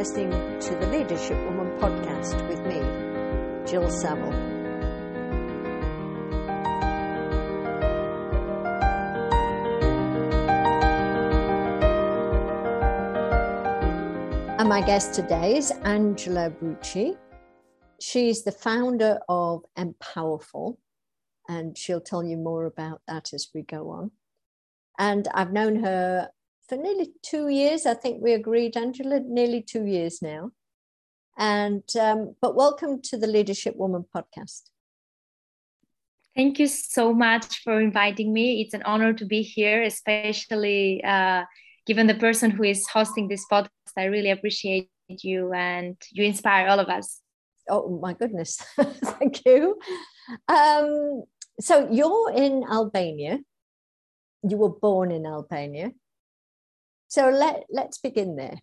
listening 0.00 0.30
to 0.58 0.74
the 0.76 0.86
Leadership 0.86 1.36
Woman 1.44 1.78
podcast 1.78 2.48
with 2.48 2.60
me, 2.60 2.80
Jill 3.70 3.90
Saville. 3.90 4.32
And 14.58 14.70
my 14.70 14.80
guest 14.80 15.12
today 15.12 15.58
is 15.58 15.70
Anxhela 15.82 16.50
Bruci. 16.58 17.18
She's 18.00 18.42
the 18.42 18.52
founder 18.52 19.20
of 19.28 19.66
Empowerfull, 19.76 20.78
and 21.46 21.76
she'll 21.76 22.00
tell 22.00 22.24
you 22.24 22.38
more 22.38 22.64
about 22.64 23.02
that 23.06 23.34
as 23.34 23.48
we 23.54 23.60
go 23.60 23.90
on. 23.90 24.12
And 24.98 25.28
I've 25.34 25.52
known 25.52 25.84
her 25.84 26.30
for 26.70 26.76
nearly 26.76 27.08
two 27.22 27.48
years. 27.48 27.84
I 27.84 27.94
think 27.94 28.22
we 28.22 28.32
agreed, 28.32 28.74
Anxhela, 28.74 29.24
nearly 29.26 29.60
two 29.60 29.84
years 29.86 30.22
now. 30.22 30.52
And 31.36 31.82
um, 32.00 32.36
but 32.40 32.54
welcome 32.54 33.02
to 33.10 33.18
the 33.18 33.26
Leadership 33.26 33.74
Woman 33.74 34.04
podcast. 34.14 34.62
Thank 36.36 36.60
you 36.60 36.68
so 36.68 37.12
much 37.12 37.62
for 37.64 37.80
inviting 37.80 38.32
me. 38.32 38.60
It's 38.60 38.72
an 38.72 38.84
honor 38.84 39.12
to 39.14 39.24
be 39.24 39.42
here, 39.42 39.82
especially 39.82 41.02
uh, 41.02 41.42
given 41.86 42.06
the 42.06 42.14
person 42.14 42.52
who 42.52 42.62
is 42.62 42.86
hosting 42.86 43.26
this 43.26 43.44
podcast. 43.50 43.96
I 43.96 44.04
really 44.04 44.30
appreciate 44.30 44.90
you 45.08 45.52
and 45.52 45.96
you 46.12 46.22
inspire 46.22 46.68
all 46.68 46.78
of 46.78 46.88
us. 46.88 47.20
Oh 47.68 47.98
my 48.00 48.14
goodness, 48.14 48.56
thank 49.18 49.44
you. 49.44 49.76
Um, 50.46 51.24
so 51.58 51.88
you're 51.90 52.32
in 52.32 52.62
Albania. 52.70 53.40
You 54.48 54.56
were 54.56 54.70
born 54.70 55.10
in 55.10 55.26
Albania. 55.26 55.90
So 57.10 57.28
let, 57.28 57.64
let's 57.70 57.98
begin 57.98 58.36
there. 58.36 58.58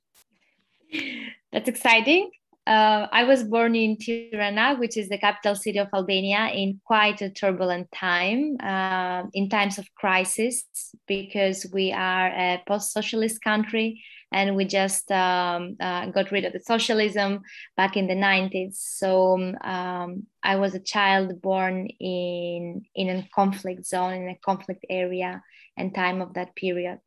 That's 1.51 1.67
exciting. 1.67 2.31
Uh, 2.65 3.07
I 3.11 3.25
was 3.25 3.43
born 3.43 3.75
in 3.75 3.97
Tirana, 3.97 4.75
which 4.77 4.95
is 4.97 5.09
the 5.09 5.17
capital 5.17 5.55
city 5.55 5.79
of 5.79 5.89
Albania, 5.93 6.47
in 6.53 6.79
quite 6.85 7.21
a 7.21 7.29
turbulent 7.29 7.91
time, 7.91 8.55
uh, 8.61 9.23
in 9.33 9.49
times 9.49 9.77
of 9.77 9.93
crisis, 9.95 10.63
because 11.07 11.65
we 11.73 11.91
are 11.91 12.27
a 12.27 12.63
post 12.65 12.93
socialist 12.93 13.41
country 13.41 14.01
and 14.31 14.55
we 14.55 14.63
just 14.63 15.11
um, 15.11 15.75
uh, 15.81 16.05
got 16.07 16.31
rid 16.31 16.45
of 16.45 16.53
the 16.53 16.61
socialism 16.61 17.41
back 17.75 17.97
in 17.97 18.07
the 18.07 18.15
90s. 18.15 18.75
So 18.75 19.33
um, 19.61 20.25
I 20.41 20.55
was 20.55 20.73
a 20.73 20.79
child 20.79 21.41
born 21.41 21.87
in, 21.99 22.85
in 22.95 23.09
a 23.09 23.27
conflict 23.35 23.85
zone, 23.85 24.13
in 24.13 24.29
a 24.29 24.35
conflict 24.35 24.85
area 24.89 25.41
and 25.77 25.93
time 25.93 26.21
of 26.21 26.33
that 26.35 26.55
period. 26.55 26.99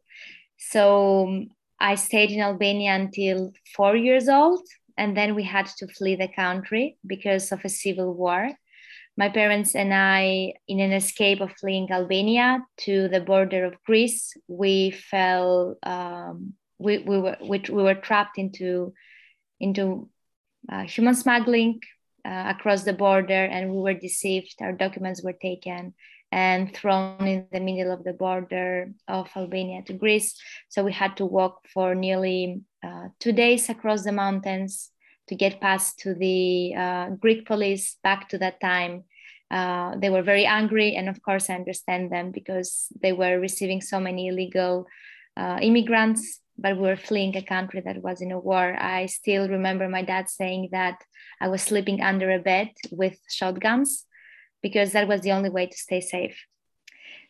So 0.61 1.27
um, 1.27 1.49
I 1.81 1.95
stayed 1.95 2.31
in 2.31 2.41
Albania 2.41 2.95
until 2.95 3.53
four 3.75 3.97
years 3.97 4.29
old, 4.29 4.67
and 4.97 5.17
then 5.17 5.35
we 5.35 5.43
had 5.43 5.67
to 5.79 5.89
flee 5.89 6.17
the 6.17 6.29
country 6.29 6.99
because 7.07 7.51
of 7.51 7.65
a 7.65 7.69
civil 7.69 8.15
war. 8.15 8.51
My 9.17 9.29
parents 9.29 9.75
and 9.75 9.93
I, 9.93 10.55
in 10.69 10.81
an 10.81 10.93
escape 10.93 11.41
of 11.41 11.53
fleeing 11.59 11.91
Albania 11.91 12.63
to 12.85 13.09
the 13.09 13.21
border 13.21 13.65
of 13.65 13.83
Greece, 13.85 14.35
we 14.49 14.91
fell. 14.91 15.77
Um, 15.83 16.55
we, 16.79 16.99
we 16.99 17.19
were 17.19 17.37
we, 17.43 17.59
we 17.71 17.83
were 17.83 17.95
trapped 17.95 18.39
into 18.39 18.93
into 19.59 20.09
uh, 20.71 20.85
human 20.85 21.15
smuggling 21.15 21.81
uh, 22.25 22.53
across 22.55 22.85
the 22.85 22.93
border, 22.93 23.45
and 23.45 23.71
we 23.71 23.79
were 23.79 23.95
deceived. 23.95 24.55
Our 24.61 24.73
documents 24.73 25.23
were 25.23 25.35
taken, 25.35 25.95
and 26.33 26.75
thrown 26.75 27.27
in 27.27 27.47
the 27.53 27.61
middle 27.61 27.93
of 27.93 28.05
the 28.05 28.13
border 28.13 28.93
of 29.09 29.29
Albania 29.37 29.83
to 29.83 29.93
Greece. 29.93 30.41
So 30.69 30.85
we 30.85 30.93
had 30.93 31.17
to 31.17 31.25
walk 31.25 31.67
for 31.73 31.95
nearly 31.95 32.63
uh, 32.83 33.09
two 33.19 33.33
days 33.33 33.69
across 33.69 34.05
the 34.05 34.13
mountains 34.13 34.91
to 35.29 35.35
get 35.35 35.61
past 35.61 35.99
to 36.01 36.15
the 36.15 36.75
uh, 36.75 37.11
Greek 37.11 37.47
police. 37.47 37.97
Back 38.03 38.29
to 38.31 38.39
that 38.39 38.61
time, 38.61 39.05
uh, 39.51 39.97
they 39.97 40.11
were 40.11 40.23
very 40.23 40.47
angry, 40.47 40.95
and 40.95 41.09
of 41.09 41.21
course, 41.23 41.51
I 41.51 41.55
understand 41.55 42.13
them 42.13 42.31
because 42.31 42.87
they 43.01 43.13
were 43.13 43.41
receiving 43.41 43.81
so 43.81 43.99
many 43.99 44.29
illegal 44.29 44.87
uh, 45.37 45.59
immigrants. 45.61 46.41
But 46.57 46.77
we 46.77 46.83
were 46.83 46.97
fleeing 46.97 47.37
a 47.37 47.43
country 47.43 47.81
that 47.81 48.03
was 48.03 48.21
in 48.21 48.33
a 48.33 48.39
war. 48.39 48.77
I 48.79 49.07
still 49.07 49.49
remember 49.49 49.89
my 49.89 50.03
dad 50.03 50.29
saying 50.29 50.69
that 50.73 51.03
I 51.41 51.49
was 51.49 51.63
sleeping 51.63 52.03
under 52.03 52.31
a 52.31 52.39
bed 52.39 52.69
with 52.93 53.17
shotguns 53.31 54.05
because 54.63 54.93
that 54.93 55.09
was 55.09 55.21
the 55.23 55.33
only 55.33 55.51
way 55.51 55.67
to 55.67 55.77
stay 55.77 56.01
safe. 56.01 56.37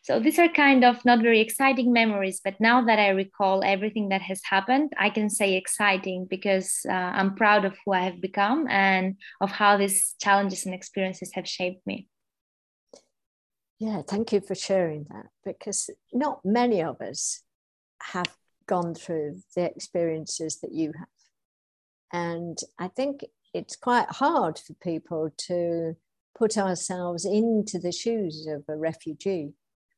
So 0.02 0.18
these 0.18 0.38
are 0.38 0.48
kind 0.48 0.82
of 0.82 1.04
not 1.04 1.20
very 1.20 1.40
exciting 1.40 1.92
memories, 1.92 2.40
but 2.42 2.58
now 2.58 2.82
that 2.86 2.98
I 2.98 3.08
recall 3.10 3.62
everything 3.62 4.08
that 4.08 4.22
has 4.22 4.40
happened, 4.44 4.94
I 4.98 5.10
can 5.10 5.28
say 5.28 5.56
exciting 5.56 6.26
because 6.28 6.80
uh, 6.88 6.92
I'm 6.92 7.34
proud 7.34 7.66
of 7.66 7.76
who 7.84 7.92
I 7.92 8.00
have 8.02 8.20
become 8.20 8.66
and 8.68 9.16
of 9.40 9.50
how 9.50 9.76
these 9.76 10.14
challenges 10.18 10.64
and 10.64 10.74
experiences 10.74 11.32
have 11.34 11.46
shaped 11.46 11.86
me. 11.86 12.08
Yeah, 13.78 14.02
thank 14.06 14.32
you 14.32 14.40
for 14.40 14.54
sharing 14.54 15.04
that 15.10 15.26
because 15.44 15.90
not 16.12 16.40
many 16.44 16.82
of 16.82 17.00
us 17.00 17.42
have 18.02 18.34
gone 18.66 18.94
through 18.94 19.40
the 19.54 19.64
experiences 19.64 20.60
that 20.60 20.72
you 20.72 20.92
have. 20.98 21.08
And 22.12 22.58
I 22.78 22.88
think 22.88 23.24
it's 23.52 23.76
quite 23.76 24.08
hard 24.08 24.58
for 24.58 24.74
people 24.74 25.30
to 25.48 25.96
put 26.40 26.56
ourselves 26.56 27.26
into 27.26 27.78
the 27.78 27.92
shoes 27.92 28.46
of 28.46 28.64
a 28.66 28.74
refugee, 28.74 29.52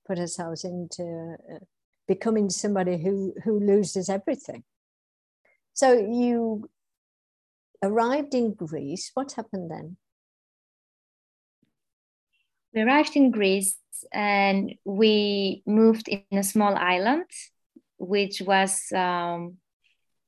put 0.05 0.19
ourselves 0.19 0.65
into 0.65 1.37
uh, 1.55 1.65
becoming 2.09 2.51
somebody 2.51 3.01
who, 3.01 3.33
who 3.45 3.61
loses 3.61 4.09
everything. 4.09 4.65
So 5.73 5.93
you 5.93 6.69
arrived 7.81 8.35
in 8.35 8.55
Greece. 8.55 9.13
What 9.15 9.33
happened 9.33 9.71
then? 9.71 9.97
We 12.75 12.81
arrived 12.83 13.15
in 13.15 13.31
Greece 13.31 13.77
and 14.13 14.75
we 14.85 15.63
moved 15.65 16.09
in 16.09 16.39
a 16.39 16.43
small 16.43 16.75
island, 16.75 17.31
which 17.99 18.43
was 18.43 18.91
um, 18.93 19.59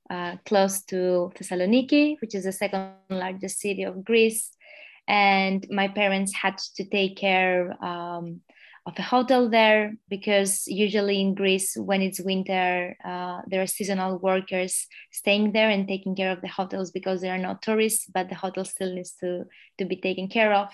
uh, 0.08 0.36
close 0.46 0.84
to 0.84 1.32
Thessaloniki, 1.34 2.20
which 2.20 2.36
is 2.36 2.44
the 2.44 2.52
second 2.52 2.92
largest 3.10 3.58
city 3.58 3.82
of 3.82 4.04
Greece 4.04 4.54
and 5.06 5.66
my 5.70 5.88
parents 5.88 6.32
had 6.34 6.58
to 6.76 6.84
take 6.84 7.16
care 7.16 7.72
um, 7.84 8.40
of 8.86 8.98
a 8.98 9.02
hotel 9.02 9.48
there 9.48 9.94
because 10.08 10.66
usually 10.66 11.20
in 11.20 11.34
Greece, 11.34 11.74
when 11.76 12.02
it's 12.02 12.20
winter, 12.20 12.96
uh, 13.04 13.40
there 13.46 13.62
are 13.62 13.66
seasonal 13.66 14.18
workers 14.18 14.86
staying 15.10 15.52
there 15.52 15.70
and 15.70 15.88
taking 15.88 16.14
care 16.14 16.32
of 16.32 16.42
the 16.42 16.48
hotels 16.48 16.90
because 16.90 17.20
they 17.20 17.30
are 17.30 17.38
not 17.38 17.62
tourists, 17.62 18.06
but 18.12 18.28
the 18.28 18.34
hotel 18.34 18.64
still 18.64 18.94
needs 18.94 19.12
to, 19.20 19.44
to 19.78 19.84
be 19.86 19.96
taken 19.96 20.28
care 20.28 20.52
of. 20.52 20.68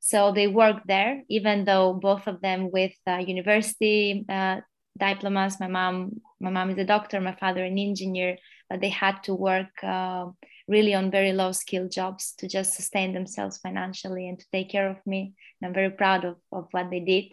So 0.00 0.32
they 0.32 0.46
worked 0.46 0.86
there, 0.86 1.22
even 1.30 1.64
though 1.64 1.94
both 1.94 2.26
of 2.26 2.42
them 2.42 2.70
with 2.70 2.92
uh, 3.06 3.18
university 3.18 4.26
uh, 4.28 4.60
diplomas. 4.98 5.58
My 5.58 5.68
mom, 5.68 6.20
my 6.40 6.50
mom 6.50 6.70
is 6.70 6.78
a 6.78 6.84
doctor, 6.84 7.20
my 7.20 7.34
father 7.34 7.64
an 7.64 7.78
engineer, 7.78 8.36
they 8.80 8.88
had 8.88 9.22
to 9.24 9.34
work 9.34 9.82
uh, 9.82 10.26
really 10.68 10.94
on 10.94 11.10
very 11.10 11.32
low 11.32 11.52
skill 11.52 11.88
jobs 11.88 12.34
to 12.38 12.48
just 12.48 12.74
sustain 12.74 13.12
themselves 13.12 13.58
financially 13.58 14.28
and 14.28 14.38
to 14.38 14.46
take 14.52 14.70
care 14.70 14.88
of 14.88 14.96
me. 15.06 15.34
And 15.60 15.68
I'm 15.68 15.74
very 15.74 15.90
proud 15.90 16.24
of, 16.24 16.36
of 16.52 16.68
what 16.70 16.90
they 16.90 17.00
did. 17.00 17.24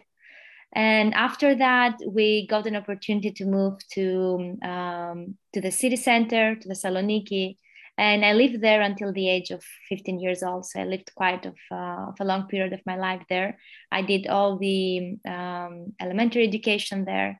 And 0.74 1.12
after 1.14 1.54
that, 1.56 1.98
we 2.06 2.46
got 2.46 2.66
an 2.66 2.76
opportunity 2.76 3.30
to 3.32 3.44
move 3.44 3.74
to, 3.92 4.56
um, 4.62 5.36
to 5.52 5.60
the 5.60 5.70
city 5.70 5.96
center, 5.96 6.56
to 6.56 6.68
Thessaloniki. 6.68 7.56
And 7.98 8.24
I 8.24 8.32
lived 8.32 8.62
there 8.62 8.80
until 8.80 9.12
the 9.12 9.28
age 9.28 9.50
of 9.50 9.62
15 9.90 10.18
years 10.18 10.42
old. 10.42 10.64
So 10.64 10.80
I 10.80 10.84
lived 10.84 11.12
quite 11.14 11.44
of, 11.44 11.56
uh, 11.70 12.08
of 12.08 12.14
a 12.20 12.24
long 12.24 12.46
period 12.48 12.72
of 12.72 12.80
my 12.86 12.96
life 12.96 13.22
there. 13.28 13.58
I 13.90 14.00
did 14.00 14.28
all 14.28 14.58
the 14.58 15.16
um, 15.26 15.92
elementary 16.00 16.46
education 16.46 17.04
there 17.04 17.38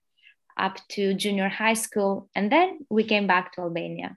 up 0.56 0.78
to 0.90 1.14
junior 1.14 1.49
high 1.49 1.75
school. 1.75 2.28
And 2.34 2.50
then 2.50 2.81
we 2.88 3.04
came 3.04 3.26
back 3.26 3.52
to 3.54 3.62
Albania 3.62 4.16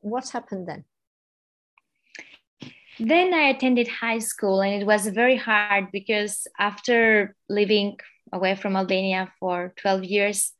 what 0.00 0.28
happened 0.30 0.66
then? 0.66 0.84
Then 3.00 3.32
I 3.32 3.48
attended 3.48 3.88
high 3.88 4.18
school, 4.18 4.60
and 4.60 4.82
it 4.82 4.84
was 4.84 5.06
very 5.06 5.36
hard 5.36 5.92
because 5.92 6.46
after 6.58 7.36
living 7.48 7.96
away 8.32 8.56
from 8.56 8.76
Albania 8.76 9.32
for 9.38 9.72
12 9.76 10.04
years, 10.04 10.52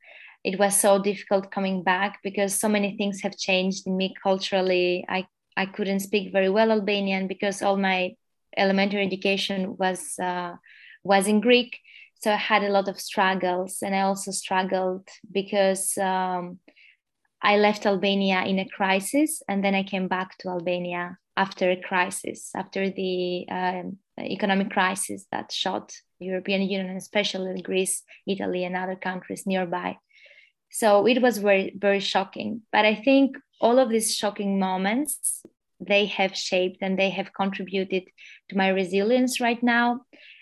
it 0.45 0.57
was 0.57 0.79
so 0.79 0.99
difficult 0.99 1.51
coming 1.51 1.83
back 1.83 2.19
because 2.23 2.55
so 2.55 2.69
many 2.69 2.95
things 2.95 3.21
have 3.21 3.37
changed 3.37 3.85
in 3.87 3.97
me 3.97 4.13
culturally. 4.23 5.05
I, 5.09 5.27
I 5.57 5.65
couldn't 5.65 5.99
speak 5.99 6.31
very 6.31 6.49
well 6.49 6.71
Albanian 6.71 7.27
because 7.27 7.61
all 7.61 7.75
my 7.75 8.15
elementary 8.55 9.05
education 9.05 9.75
was 9.77 10.17
uh, 10.17 10.55
was 11.03 11.27
in 11.27 11.41
Greek. 11.41 11.77
So 12.19 12.31
I 12.31 12.35
had 12.35 12.63
a 12.63 12.69
lot 12.69 12.89
of 12.89 12.99
struggles, 12.99 13.81
and 13.81 13.95
I 13.95 14.01
also 14.01 14.31
struggled 14.31 15.07
because 15.31 15.97
um, 15.97 16.59
I 17.41 17.55
left 17.57 17.85
Albania 17.85 18.43
in 18.43 18.59
a 18.59 18.67
crisis, 18.67 19.41
and 19.47 19.63
then 19.63 19.73
I 19.73 19.83
came 19.83 20.09
back 20.09 20.37
to 20.39 20.49
Albania 20.49 21.17
after 21.37 21.71
a 21.71 21.81
crisis, 21.81 22.51
after 22.53 22.89
the 22.89 23.47
um, 23.49 23.97
economic 24.19 24.69
crisis 24.69 25.25
that 25.31 25.53
shot 25.53 25.93
the 26.19 26.25
European 26.25 26.63
Union, 26.63 26.97
especially 26.97 27.61
Greece, 27.61 28.03
Italy, 28.27 28.65
and 28.65 28.75
other 28.75 28.97
countries 28.97 29.47
nearby. 29.47 29.97
So 30.69 31.07
it 31.07 31.21
was 31.21 31.37
very, 31.37 31.73
very 31.77 32.01
shocking. 32.01 32.63
But 32.73 32.83
I 32.83 32.95
think 32.95 33.37
all 33.61 33.79
of 33.79 33.89
these 33.89 34.13
shocking 34.13 34.59
moments, 34.59 35.43
they 35.79 36.05
have 36.07 36.35
shaped 36.35 36.79
and 36.81 36.99
they 36.99 37.11
have 37.11 37.33
contributed 37.33 38.03
to 38.49 38.57
my 38.57 38.67
resilience 38.67 39.39
right 39.39 39.63
now 39.63 40.01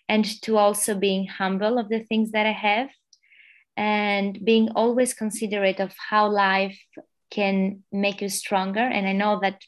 and 0.10 0.26
to 0.44 0.58
also 0.58 0.96
being 0.96 1.28
humble 1.28 1.78
of 1.78 1.90
the 1.90 2.04
things 2.04 2.32
that 2.32 2.46
I 2.46 2.52
have 2.52 2.90
and 3.76 4.44
being 4.44 4.70
always 4.76 5.14
considerate 5.14 5.80
of 5.80 5.94
how 6.10 6.28
life 6.30 6.80
can 7.30 7.84
make 7.92 8.22
you 8.22 8.30
stronger. 8.30 8.80
And 8.80 9.08
I 9.08 9.14
know 9.14 9.40
that 9.42 9.62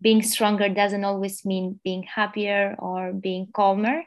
being 0.00 0.22
stronger 0.22 0.68
doesn't 0.68 1.04
always 1.04 1.44
mean 1.44 1.80
being 1.84 2.04
happier 2.04 2.76
or 2.78 3.12
being 3.12 3.48
calmer. 3.52 4.04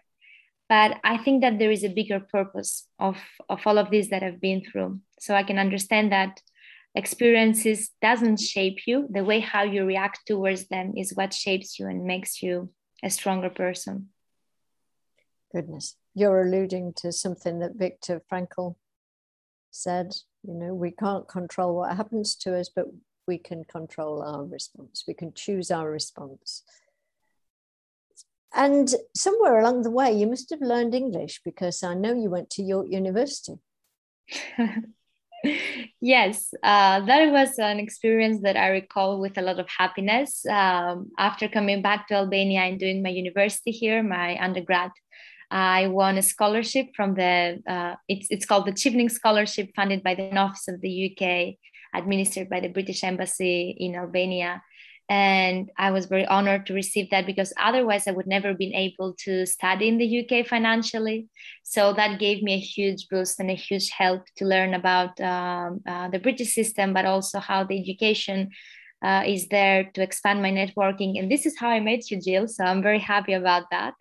But 0.70 0.98
I 1.04 1.18
think 1.18 1.42
that 1.42 1.60
there 1.60 1.72
is 1.72 1.84
a 1.84 1.90
bigger 1.90 2.20
purpose 2.20 2.88
of, 3.00 3.18
of 3.50 3.66
all 3.68 3.78
of 3.78 3.92
this 3.92 4.10
that 4.10 4.24
I've 4.24 4.42
been 4.42 4.64
through. 4.64 5.02
So 5.20 5.36
I 5.36 5.44
can 5.44 5.60
understand 5.60 6.12
that 6.12 6.42
experiences 6.96 7.92
doesn't 8.02 8.40
shape 8.40 8.88
you. 8.88 9.08
The 9.10 9.24
way 9.24 9.40
how 9.40 9.64
you 9.64 9.86
react 9.86 10.20
towards 10.26 10.68
them 10.68 10.94
is 10.96 11.16
what 11.16 11.34
shapes 11.34 11.80
you 11.80 11.88
and 11.88 12.06
makes 12.06 12.42
you 12.42 12.72
a 13.04 13.10
stronger 13.10 13.50
person. 13.50 14.13
Goodness. 15.54 15.96
You're 16.16 16.42
alluding 16.42 16.94
to 16.98 17.12
something 17.12 17.60
that 17.60 17.76
Viktor 17.76 18.22
Frankl 18.32 18.76
said. 19.72 20.14
You 20.44 20.54
know, 20.54 20.74
we 20.74 20.92
can't 20.92 21.28
control 21.28 21.76
what 21.76 21.96
happens 21.96 22.36
to 22.38 22.58
us, 22.58 22.70
but 22.74 22.88
we 23.28 23.38
can 23.38 23.64
control 23.64 24.22
our 24.22 24.44
response. 24.44 25.04
We 25.08 25.14
can 25.14 25.34
choose 25.34 25.72
our 25.72 25.90
response. 25.90 26.64
And 28.56 28.94
somewhere 29.16 29.60
along 29.60 29.82
the 29.82 29.92
way, 29.92 30.12
you 30.12 30.28
must 30.28 30.50
have 30.52 30.62
learned 30.62 30.94
English 30.94 31.42
because 31.44 31.84
I 31.84 31.94
know 31.96 32.14
you 32.14 32.30
went 32.30 32.50
to 32.52 32.64
York 32.64 32.88
University. 32.90 33.54
yes, 36.02 36.54
uh, 36.62 37.00
that 37.02 37.32
was 37.32 37.58
an 37.58 37.80
experience 37.80 38.42
that 38.44 38.56
I 38.56 38.68
recall 38.68 39.20
with 39.20 39.38
a 39.38 39.42
lot 39.42 39.60
of 39.60 39.68
happiness. 39.76 40.46
Um, 40.46 41.12
after 41.18 41.48
coming 41.48 41.82
back 41.82 42.08
to 42.08 42.16
Albania 42.16 42.62
and 42.62 42.80
doing 42.80 43.02
my 43.02 43.10
university 43.10 43.72
here, 43.72 44.04
my 44.04 44.38
undergrad, 44.40 44.92
I 45.54 45.86
won 45.86 46.18
a 46.18 46.24
scholarship 46.24 46.88
from 46.96 47.14
the, 47.14 47.62
uh, 47.68 47.94
it's, 48.08 48.26
it's 48.32 48.46
called 48.46 48.66
the 48.66 48.72
Chevening 48.72 49.12
Scholarship, 49.12 49.70
funded 49.76 50.02
by 50.02 50.16
the 50.16 50.36
Office 50.36 50.68
of 50.68 50.82
the 50.82 51.12
UK, 51.12 51.58
administered 51.94 52.50
by 52.50 52.60
the 52.60 52.70
British 52.70 53.04
Embassy 53.04 53.76
in 53.80 53.96
Albania. 53.96 54.64
And 55.10 55.70
i 55.78 55.92
was 55.92 56.06
very 56.06 56.26
honored 56.26 56.66
to 56.66 56.74
receive 56.74 57.10
that 57.12 57.26
because 57.26 57.52
otherwise 57.60 58.08
i 58.08 58.12
would 58.12 58.26
never 58.26 58.54
been 58.54 58.74
able 58.74 59.14
to 59.26 59.46
study 59.46 59.90
in 59.90 59.98
the 59.98 60.10
uk 60.22 60.48
financially. 60.48 61.28
So 61.62 61.94
that 61.94 62.20
gave 62.20 62.42
me 62.42 62.54
a 62.54 62.66
huge 62.76 63.08
boost 63.10 63.40
and 63.40 63.52
a 63.52 63.54
huge 63.54 63.90
help 63.90 64.24
to 64.38 64.46
learn 64.46 64.74
about 64.74 65.20
um, 65.20 65.82
uh, 65.86 66.08
the 66.08 66.20
british 66.20 66.56
system 66.56 66.94
but 66.94 67.06
also 67.06 67.40
how 67.40 67.64
the 67.66 67.80
education 67.80 68.50
uh, 69.04 69.24
is 69.28 69.50
there 69.50 69.92
to 69.94 70.02
expand 70.02 70.42
my 70.42 70.50
networking. 70.50 71.20
And 71.20 71.30
this 71.30 71.46
is 71.46 71.60
how 71.60 71.70
i 71.70 71.82
met 71.82 72.10
you 72.10 72.20
jill. 72.20 72.48
So 72.48 72.64
i'm 72.64 72.82
very 72.82 73.00
happy 73.00 73.34
about 73.34 73.66
that 73.72 73.94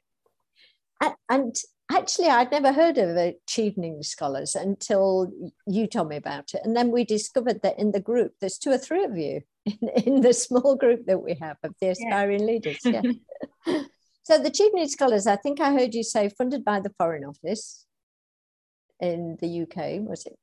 and 1.29 1.57
actually 1.91 2.29
I'd 2.29 2.51
never 2.51 2.73
heard 2.73 2.99
of 2.99 3.17
Chevening 3.49 4.05
scholars 4.05 4.55
until 4.55 5.31
you 5.67 5.87
told 5.87 6.09
me 6.09 6.17
about 6.17 6.55
it. 6.55 6.61
And 6.65 6.77
then 6.77 6.91
we 6.91 7.05
discovered 7.05 7.63
that 7.63 7.79
in 7.79 7.93
the 7.93 8.01
group, 8.01 8.35
there's 8.41 8.59
two 8.59 8.71
or 8.71 8.79
three 8.79 9.05
of 9.05 9.17
you 9.17 9.43
in, 9.67 9.89
in 10.05 10.21
the 10.21 10.33
small 10.33 10.77
group 10.77 11.07
that 11.07 11.23
we 11.23 11.35
have 11.35 11.57
of 11.63 11.75
the 11.81 11.89
aspiring 11.89 12.41
yeah. 12.41 12.47
leaders. 12.47 12.79
Yeah. 12.85 13.03
so 14.23 14.39
the 14.39 14.51
Chevening 14.51 14.89
Scholars, 14.89 15.27
I 15.27 15.37
think 15.37 15.61
I 15.61 15.73
heard 15.73 15.95
you 15.95 16.03
say 16.03 16.29
funded 16.29 16.65
by 16.65 16.81
the 16.81 16.93
Foreign 16.99 17.25
Office 17.25 17.87
in 19.01 19.37
the 19.41 19.63
UK, 19.63 20.09
was 20.09 20.27
it? 20.27 20.39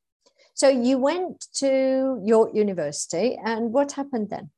So 0.53 0.67
you 0.67 0.97
went 0.97 1.47
to 1.55 2.21
York 2.23 2.51
University 2.53 3.39
and 3.43 3.71
what 3.71 3.93
happened 3.93 4.29
then? 4.29 4.51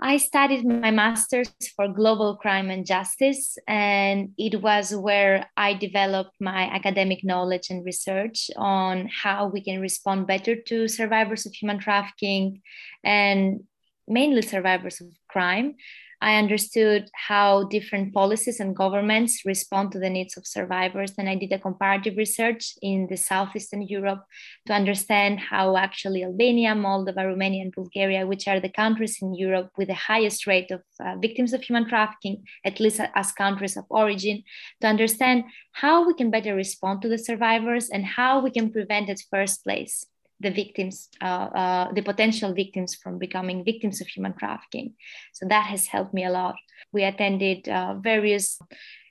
I 0.00 0.18
studied 0.18 0.66
my 0.66 0.90
master's 0.90 1.50
for 1.74 1.88
global 1.88 2.36
crime 2.36 2.70
and 2.70 2.84
justice, 2.84 3.56
and 3.66 4.30
it 4.36 4.60
was 4.60 4.94
where 4.94 5.50
I 5.56 5.72
developed 5.72 6.36
my 6.38 6.64
academic 6.64 7.24
knowledge 7.24 7.70
and 7.70 7.84
research 7.84 8.50
on 8.56 9.08
how 9.08 9.48
we 9.48 9.62
can 9.62 9.80
respond 9.80 10.26
better 10.26 10.54
to 10.54 10.88
survivors 10.88 11.46
of 11.46 11.54
human 11.54 11.78
trafficking 11.78 12.60
and 13.02 13.60
mainly 14.06 14.42
survivors 14.42 15.00
of 15.00 15.08
crime 15.28 15.76
I 16.20 16.36
understood 16.36 17.10
how 17.12 17.64
different 17.64 18.14
policies 18.14 18.58
and 18.58 18.74
governments 18.74 19.42
respond 19.44 19.92
to 19.92 19.98
the 19.98 20.08
needs 20.08 20.36
of 20.36 20.46
survivors. 20.46 21.12
And 21.18 21.28
I 21.28 21.34
did 21.34 21.52
a 21.52 21.58
comparative 21.58 22.16
research 22.16 22.74
in 22.80 23.06
the 23.08 23.16
Southeastern 23.16 23.82
Europe 23.82 24.24
to 24.66 24.72
understand 24.72 25.40
how 25.40 25.76
actually 25.76 26.24
Albania, 26.24 26.74
Moldova, 26.74 27.26
Romania, 27.26 27.62
and 27.62 27.72
Bulgaria, 27.72 28.26
which 28.26 28.48
are 28.48 28.60
the 28.60 28.70
countries 28.70 29.18
in 29.20 29.34
Europe 29.34 29.70
with 29.76 29.88
the 29.88 29.94
highest 29.94 30.46
rate 30.46 30.70
of 30.70 30.82
uh, 31.00 31.16
victims 31.16 31.52
of 31.52 31.62
human 31.62 31.86
trafficking, 31.86 32.44
at 32.64 32.80
least 32.80 33.00
as 33.14 33.32
countries 33.32 33.76
of 33.76 33.84
origin, 33.90 34.42
to 34.80 34.86
understand 34.86 35.44
how 35.72 36.06
we 36.06 36.14
can 36.14 36.30
better 36.30 36.54
respond 36.54 37.02
to 37.02 37.08
the 37.08 37.18
survivors 37.18 37.90
and 37.90 38.04
how 38.04 38.40
we 38.40 38.50
can 38.50 38.70
prevent 38.70 39.10
at 39.10 39.20
first 39.30 39.62
place 39.64 40.06
the 40.40 40.50
victims, 40.50 41.08
uh, 41.22 41.48
uh, 41.54 41.92
the 41.92 42.02
potential 42.02 42.52
victims 42.52 42.94
from 42.94 43.18
becoming 43.18 43.64
victims 43.64 44.00
of 44.00 44.06
human 44.06 44.34
trafficking. 44.34 44.94
So 45.32 45.46
that 45.48 45.66
has 45.66 45.86
helped 45.86 46.14
me 46.14 46.24
a 46.24 46.30
lot. 46.30 46.56
We 46.92 47.04
attended 47.04 47.68
uh, 47.68 47.94
various 47.94 48.58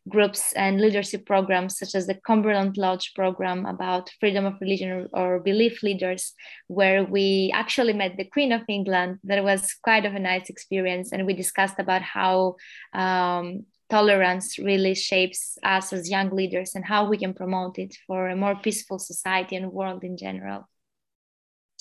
groups 0.07 0.53
and 0.53 0.79
leadership 0.79 1.25
programs, 1.25 1.79
such 1.79 1.95
as 1.95 2.05
the 2.05 2.19
Cumberland 2.27 2.77
Lodge 2.77 3.13
program 3.15 3.65
about 3.65 4.11
freedom 4.19 4.45
of 4.45 4.61
religion 4.61 4.91
or, 4.91 5.07
or 5.13 5.39
belief 5.39 5.81
leaders, 5.81 6.33
where 6.67 7.03
we 7.03 7.51
actually 7.55 7.93
met 7.93 8.15
the 8.15 8.25
Queen 8.25 8.51
of 8.51 8.61
England. 8.69 9.17
That 9.23 9.43
was 9.43 9.73
quite 9.83 10.05
of 10.05 10.13
a 10.13 10.19
nice 10.19 10.49
experience. 10.49 11.11
And 11.11 11.25
we 11.25 11.33
discussed 11.33 11.79
about 11.79 12.03
how 12.03 12.55
um, 12.93 13.65
tolerance 13.89 14.59
really 14.59 14.93
shapes 14.93 15.57
us 15.63 15.91
as 15.91 16.09
young 16.09 16.29
leaders 16.29 16.75
and 16.75 16.85
how 16.85 17.09
we 17.09 17.17
can 17.17 17.33
promote 17.33 17.79
it 17.79 17.95
for 18.05 18.29
a 18.29 18.35
more 18.35 18.55
peaceful 18.55 18.99
society 18.99 19.55
and 19.55 19.71
world 19.71 20.03
in 20.03 20.17
general 20.17 20.67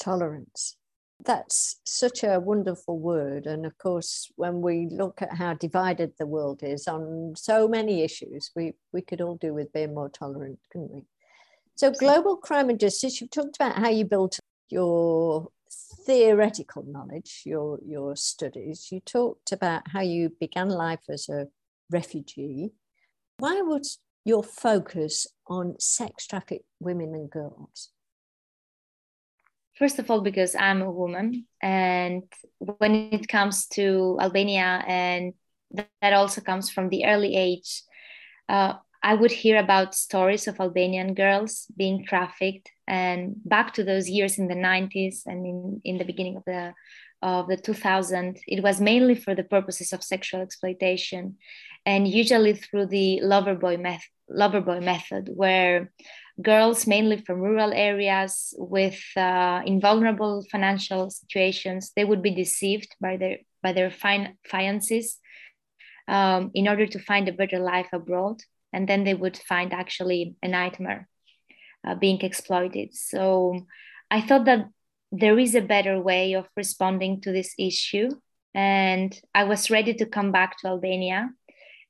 tolerance. 0.01 0.77
That's 1.25 1.81
such 1.85 2.23
a 2.23 2.41
wonderful 2.41 2.99
word. 2.99 3.47
And 3.47 3.65
of 3.65 3.79
course, 3.79 4.31
when 4.37 4.61
we 4.61 4.89
look 4.91 5.23
at 5.23 5.35
how 5.35 5.55
divided 5.55 6.13
the 6.19 6.27
world 6.27 6.63
is 6.63 6.87
on 6.87 7.35
so 7.37 7.69
many 7.69 8.03
issues, 8.03 8.51
we, 8.55 8.75
we 8.93 9.01
could 9.01 9.21
all 9.21 9.37
do 9.37 9.55
with 9.55 9.73
being 9.73 9.95
more 9.95 10.11
tolerant, 10.11 10.59
couldn't 10.71 10.93
we? 10.93 11.03
So, 11.77 11.91
global 11.91 12.37
crime 12.37 12.71
and 12.71 12.79
justice, 12.79 13.21
you've 13.21 13.31
talked 13.31 13.57
about 13.57 13.77
how 13.77 13.89
you 13.89 14.05
built 14.05 14.39
your 14.69 15.49
theoretical 16.07 16.85
knowledge, 16.87 17.43
your, 17.45 17.79
your 17.85 18.17
studies. 18.17 18.89
You 18.91 19.01
talked 19.01 19.53
about 19.53 19.89
how 19.89 20.01
you 20.03 20.31
began 20.41 20.69
life 20.69 21.05
as 21.09 21.29
a 21.29 21.49
refugee. 21.91 22.73
Why 23.39 23.63
was 23.63 23.99
your 24.25 24.43
focus 24.43 25.27
on 25.47 25.77
sex 25.79 26.27
trafficked 26.27 26.67
women 26.81 27.15
and 27.15 27.31
girls? 27.31 27.91
First 29.79 29.99
of 29.99 30.11
all, 30.11 30.21
because 30.21 30.55
I'm 30.55 30.83
a 30.83 30.91
woman, 30.91 31.47
and 31.61 32.23
when 32.59 32.95
it 33.13 33.27
comes 33.27 33.67
to 33.69 34.17
Albania, 34.21 34.85
and 34.87 35.35
that 36.01 36.13
also 36.13 36.41
comes 36.41 36.71
from 36.71 36.89
the 36.89 37.07
early 37.07 37.35
age, 37.35 37.83
uh, 38.49 38.75
I 39.03 39.15
would 39.15 39.33
hear 39.33 39.59
about 39.59 39.95
stories 39.95 40.47
of 40.47 40.61
Albanian 40.61 41.15
girls 41.15 41.67
being 41.77 42.07
trafficked, 42.07 42.71
and 42.87 43.35
back 43.45 43.75
to 43.75 43.85
those 43.85 44.09
years 44.09 44.39
in 44.39 44.47
the 44.47 44.55
90s 44.55 45.27
and 45.27 45.45
in, 45.45 45.81
in 45.85 45.99
the 45.99 46.05
beginning 46.05 46.37
of 46.37 46.45
the 46.47 46.73
of 47.21 47.49
the 47.49 47.57
2000, 47.57 48.39
it 48.47 48.63
was 48.63 48.83
mainly 48.83 49.15
for 49.15 49.35
the 49.35 49.45
purposes 49.45 49.95
of 49.95 50.05
sexual 50.05 50.43
exploitation, 50.43 51.37
and 51.87 52.07
usually 52.07 52.53
through 52.53 52.87
the 52.87 53.21
lover 53.23 53.55
boy 53.55 53.79
method, 53.79 54.11
lover 54.29 54.61
boy 54.61 54.81
method, 54.81 55.31
where 55.35 55.91
girls 56.43 56.87
mainly 56.87 57.19
from 57.19 57.41
rural 57.41 57.73
areas 57.73 58.55
with 58.59 59.01
uh, 59.17 59.63
invulnerable 59.65 60.45
financial 60.51 61.09
situations 61.11 61.93
they 61.95 62.05
would 62.05 62.23
be 62.23 62.35
deceived 62.35 62.95
by 63.01 63.17
their 63.17 63.39
by 63.63 63.73
their 63.73 63.91
fin- 63.91 64.37
fiances 64.45 65.19
um, 66.09 66.51
in 66.55 66.69
order 66.69 66.87
to 66.87 66.99
find 66.99 67.29
a 67.29 67.33
better 67.33 67.59
life 67.59 67.89
abroad. 67.93 68.41
And 68.73 68.89
then 68.89 69.05
they 69.05 69.15
would 69.15 69.37
find 69.37 69.73
actually 69.73 70.35
a 70.43 70.49
nightmare 70.49 71.09
uh, 71.87 71.95
being 71.95 72.21
exploited. 72.21 72.95
So 72.95 73.67
i 74.11 74.21
thought 74.21 74.45
that 74.45 74.67
there 75.11 75.39
is 75.39 75.55
a 75.55 75.61
better 75.61 76.01
way 76.01 76.35
of 76.35 76.47
responding 76.57 77.21
to 77.23 77.33
this 77.33 77.55
issue. 77.59 78.11
And 78.55 79.19
i 79.35 79.45
was 79.45 79.71
ready 79.71 79.95
to 79.95 80.07
come 80.07 80.33
back 80.33 80.59
to 80.59 80.69
albania. 80.69 81.31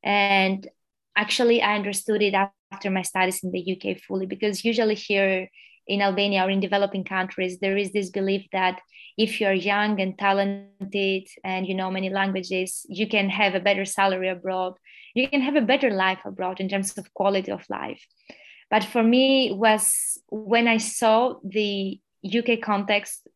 And 0.03 0.69
actually 1.17 1.63
i 1.63 1.75
understood 1.75 2.23
it 2.23 2.35
after 2.75 2.91
my 2.91 3.03
studies 3.03 3.43
in 3.45 3.51
the 3.53 3.65
UK 3.73 4.01
fully 4.07 4.27
because 4.27 4.65
usually 4.65 4.95
here 4.95 5.49
in 5.87 6.01
Albania 6.01 6.45
or 6.45 6.51
in 6.51 6.61
developing 6.61 7.05
countries 7.05 7.59
there 7.59 7.77
is 7.77 7.93
this 7.93 8.11
belief 8.11 8.45
that 8.53 8.81
if 9.17 9.41
you're 9.41 9.53
young 9.53 10.01
and 10.01 10.19
talented 10.19 11.27
and 11.45 11.67
you 11.69 11.75
know 11.75 11.91
many 11.91 12.11
languages 12.11 12.87
you 12.89 13.07
can 13.07 13.29
have 13.29 13.55
a 13.55 13.61
better 13.61 13.85
salary 13.85 14.29
abroad. 14.29 14.75
You 15.15 15.29
can 15.29 15.43
have 15.43 15.55
a 15.57 15.69
better 15.73 15.91
life 15.91 16.23
abroad 16.25 16.61
in 16.61 16.69
terms 16.69 16.99
of 16.99 17.15
quality 17.15 17.53
of 17.53 17.65
life. 17.71 18.03
But 18.71 18.83
for 18.83 19.03
me, 19.03 19.53
was 19.53 20.19
when 20.29 20.67
I 20.67 20.79
saw 20.79 21.35
the 21.45 22.01
UK 22.25 22.61
context 22.61 23.29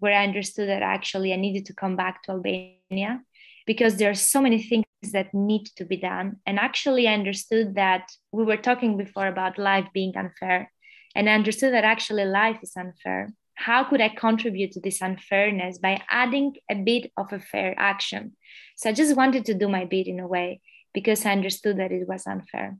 where 0.00 0.12
I 0.12 0.24
understood 0.24 0.68
that 0.68 0.82
actually 0.82 1.32
I 1.32 1.36
needed 1.36 1.66
to 1.66 1.74
come 1.74 1.94
back 1.94 2.22
to 2.22 2.32
Albania 2.32 3.20
because 3.66 3.96
there 3.96 4.10
are 4.10 4.14
so 4.32 4.40
many 4.40 4.60
things 4.60 4.84
that 5.10 5.34
need 5.34 5.66
to 5.76 5.84
be 5.84 5.96
done. 5.96 6.36
And 6.46 6.58
actually, 6.58 7.08
I 7.08 7.14
understood 7.14 7.74
that 7.74 8.08
we 8.30 8.44
were 8.44 8.56
talking 8.56 8.96
before 8.96 9.26
about 9.26 9.58
life 9.58 9.88
being 9.92 10.16
unfair. 10.16 10.70
And 11.16 11.28
I 11.28 11.34
understood 11.34 11.74
that 11.74 11.84
actually 11.84 12.24
life 12.24 12.58
is 12.62 12.76
unfair. 12.76 13.32
How 13.54 13.84
could 13.84 14.00
I 14.00 14.08
contribute 14.08 14.72
to 14.72 14.80
this 14.80 15.02
unfairness 15.02 15.78
by 15.78 16.00
adding 16.08 16.54
a 16.70 16.76
bit 16.76 17.10
of 17.16 17.32
a 17.32 17.40
fair 17.40 17.74
action? 17.76 18.36
So 18.76 18.90
I 18.90 18.92
just 18.92 19.16
wanted 19.16 19.44
to 19.46 19.54
do 19.54 19.68
my 19.68 19.84
bit 19.84 20.06
in 20.06 20.20
a 20.20 20.26
way 20.26 20.60
because 20.94 21.26
I 21.26 21.32
understood 21.32 21.78
that 21.78 21.92
it 21.92 22.06
was 22.08 22.26
unfair. 22.26 22.78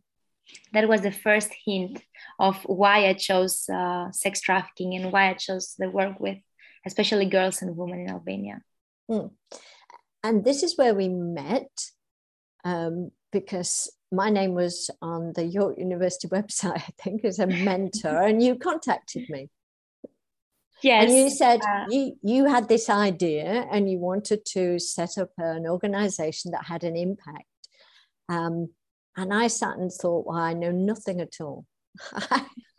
That 0.73 0.89
was 0.89 1.03
the 1.03 1.13
first 1.13 1.51
hint 1.65 2.03
of 2.39 2.63
why 2.65 3.09
I 3.09 3.15
chose 3.15 3.69
uh, 3.69 4.11
sex 4.13 4.41
trafficking 4.41 4.95
and 4.95 5.13
why 5.13 5.31
I 5.31 5.35
chose 5.35 5.75
the 5.79 5.91
work 5.91 6.21
with 6.21 6.39
especially 6.87 7.27
girls 7.27 7.63
and 7.63 7.77
women 7.77 8.01
in 8.01 8.11
Albania. 8.11 8.61
Mm. 9.11 9.31
And 10.25 10.45
this 10.45 10.63
is 10.63 10.77
where 10.77 10.95
we 10.95 11.09
met 11.09 11.71
um, 12.65 13.11
because 13.31 13.91
my 14.11 14.31
name 14.31 14.55
was 14.55 14.91
on 15.01 15.33
the 15.35 15.45
York 15.45 15.79
University 15.79 16.29
website, 16.37 16.77
I 16.77 17.03
think, 17.03 17.25
as 17.25 17.39
a 17.39 17.47
mentor, 17.47 18.23
and 18.23 18.43
you 18.43 18.57
contacted 18.57 19.29
me. 19.29 19.49
Yes. 20.83 21.05
And 21.05 21.17
you 21.17 21.31
said 21.31 21.61
uh, 21.61 21.85
you, 21.89 22.17
you 22.23 22.47
had 22.47 22.69
this 22.69 22.91
idea 22.91 23.67
and 23.71 23.89
you 23.89 23.99
wanted 23.99 24.45
to 24.47 24.81
set 24.81 25.17
up 25.17 25.31
an 25.39 25.67
organization 25.67 26.51
that 26.51 26.65
had 26.65 26.83
an 26.83 26.97
impact. 26.97 27.47
Um, 28.29 28.71
and 29.17 29.33
I 29.33 29.47
sat 29.47 29.77
and 29.77 29.93
thought, 29.93 30.27
well, 30.27 30.39
I 30.39 30.55
know 30.55 30.73
nothing 30.73 31.21
at 31.21 31.41
all. 31.41 31.67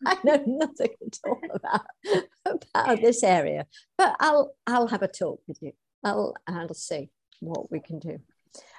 I, 0.06 0.18
know 0.24 0.44
nothing 0.46 0.90
at 1.06 1.20
all 1.26 1.40
about, 1.54 1.86
about 2.74 3.02
this 3.02 3.24
area, 3.24 3.68
but 3.98 4.16
I'll 4.20 4.56
I'll 4.66 4.88
have 4.88 5.04
a 5.04 5.08
talk 5.08 5.40
with 5.48 5.60
you. 5.62 5.74
I'll 6.04 6.34
I'll 6.48 6.74
see 6.74 7.10
what 7.40 7.72
we 7.72 7.80
can 7.80 8.00
do, 8.00 8.20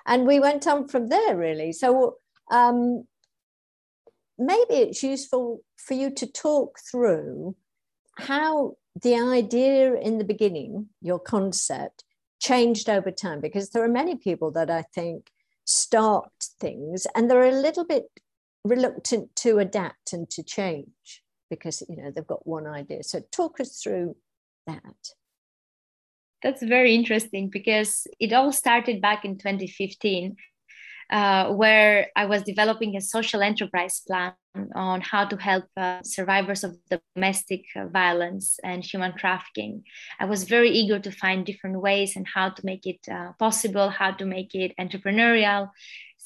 and 0.06 0.26
we 0.26 0.40
went 0.40 0.66
on 0.66 0.88
from 0.88 1.08
there 1.08 1.36
really. 1.36 1.72
So 1.72 2.16
um, 2.50 3.06
maybe 4.38 4.74
it's 4.74 5.02
useful 5.02 5.62
for 5.76 5.94
you 5.94 6.10
to 6.10 6.26
talk 6.26 6.78
through 6.90 7.56
how 8.18 8.76
the 9.00 9.16
idea 9.16 9.94
in 9.94 10.18
the 10.18 10.24
beginning, 10.24 10.88
your 11.00 11.18
concept, 11.18 12.04
changed 12.40 12.88
over 12.88 13.10
time 13.10 13.40
because 13.40 13.70
there 13.70 13.82
are 13.82 13.88
many 13.88 14.14
people 14.16 14.50
that 14.52 14.70
I 14.70 14.82
think 14.82 15.30
start 15.64 16.30
things 16.60 17.06
and 17.14 17.30
they're 17.30 17.48
a 17.48 17.50
little 17.52 17.86
bit 17.86 18.04
reluctant 18.64 19.34
to 19.36 19.58
adapt 19.58 20.12
and 20.12 20.28
to 20.30 20.42
change 20.42 21.22
because 21.48 21.82
you 21.88 21.96
know 21.96 22.10
they've 22.10 22.26
got 22.26 22.46
one 22.46 22.66
idea 22.66 23.02
so 23.02 23.20
talk 23.30 23.60
us 23.60 23.80
through 23.82 24.14
that 24.66 25.12
that's 26.44 26.62
very 26.62 26.94
interesting 26.94 27.48
because 27.48 28.06
it 28.20 28.34
all 28.34 28.52
started 28.52 29.00
back 29.00 29.24
in 29.24 29.38
2015 29.38 30.36
uh, 31.10 31.52
where 31.52 32.08
I 32.14 32.26
was 32.26 32.42
developing 32.42 32.96
a 32.96 33.00
social 33.00 33.40
enterprise 33.40 34.02
plan 34.06 34.34
on 34.74 35.00
how 35.00 35.24
to 35.24 35.36
help 35.36 35.64
uh, 35.76 36.02
survivors 36.02 36.64
of 36.64 36.76
domestic 37.16 37.62
violence 37.92 38.58
and 38.62 38.84
human 38.84 39.16
trafficking. 39.16 39.84
I 40.20 40.26
was 40.26 40.44
very 40.44 40.70
eager 40.70 40.98
to 40.98 41.10
find 41.10 41.44
different 41.44 41.80
ways 41.80 42.14
and 42.14 42.26
how 42.26 42.50
to 42.50 42.62
make 42.64 42.86
it 42.86 43.00
uh, 43.10 43.32
possible, 43.38 43.88
how 43.88 44.12
to 44.12 44.26
make 44.26 44.54
it 44.54 44.72
entrepreneurial, 44.78 45.70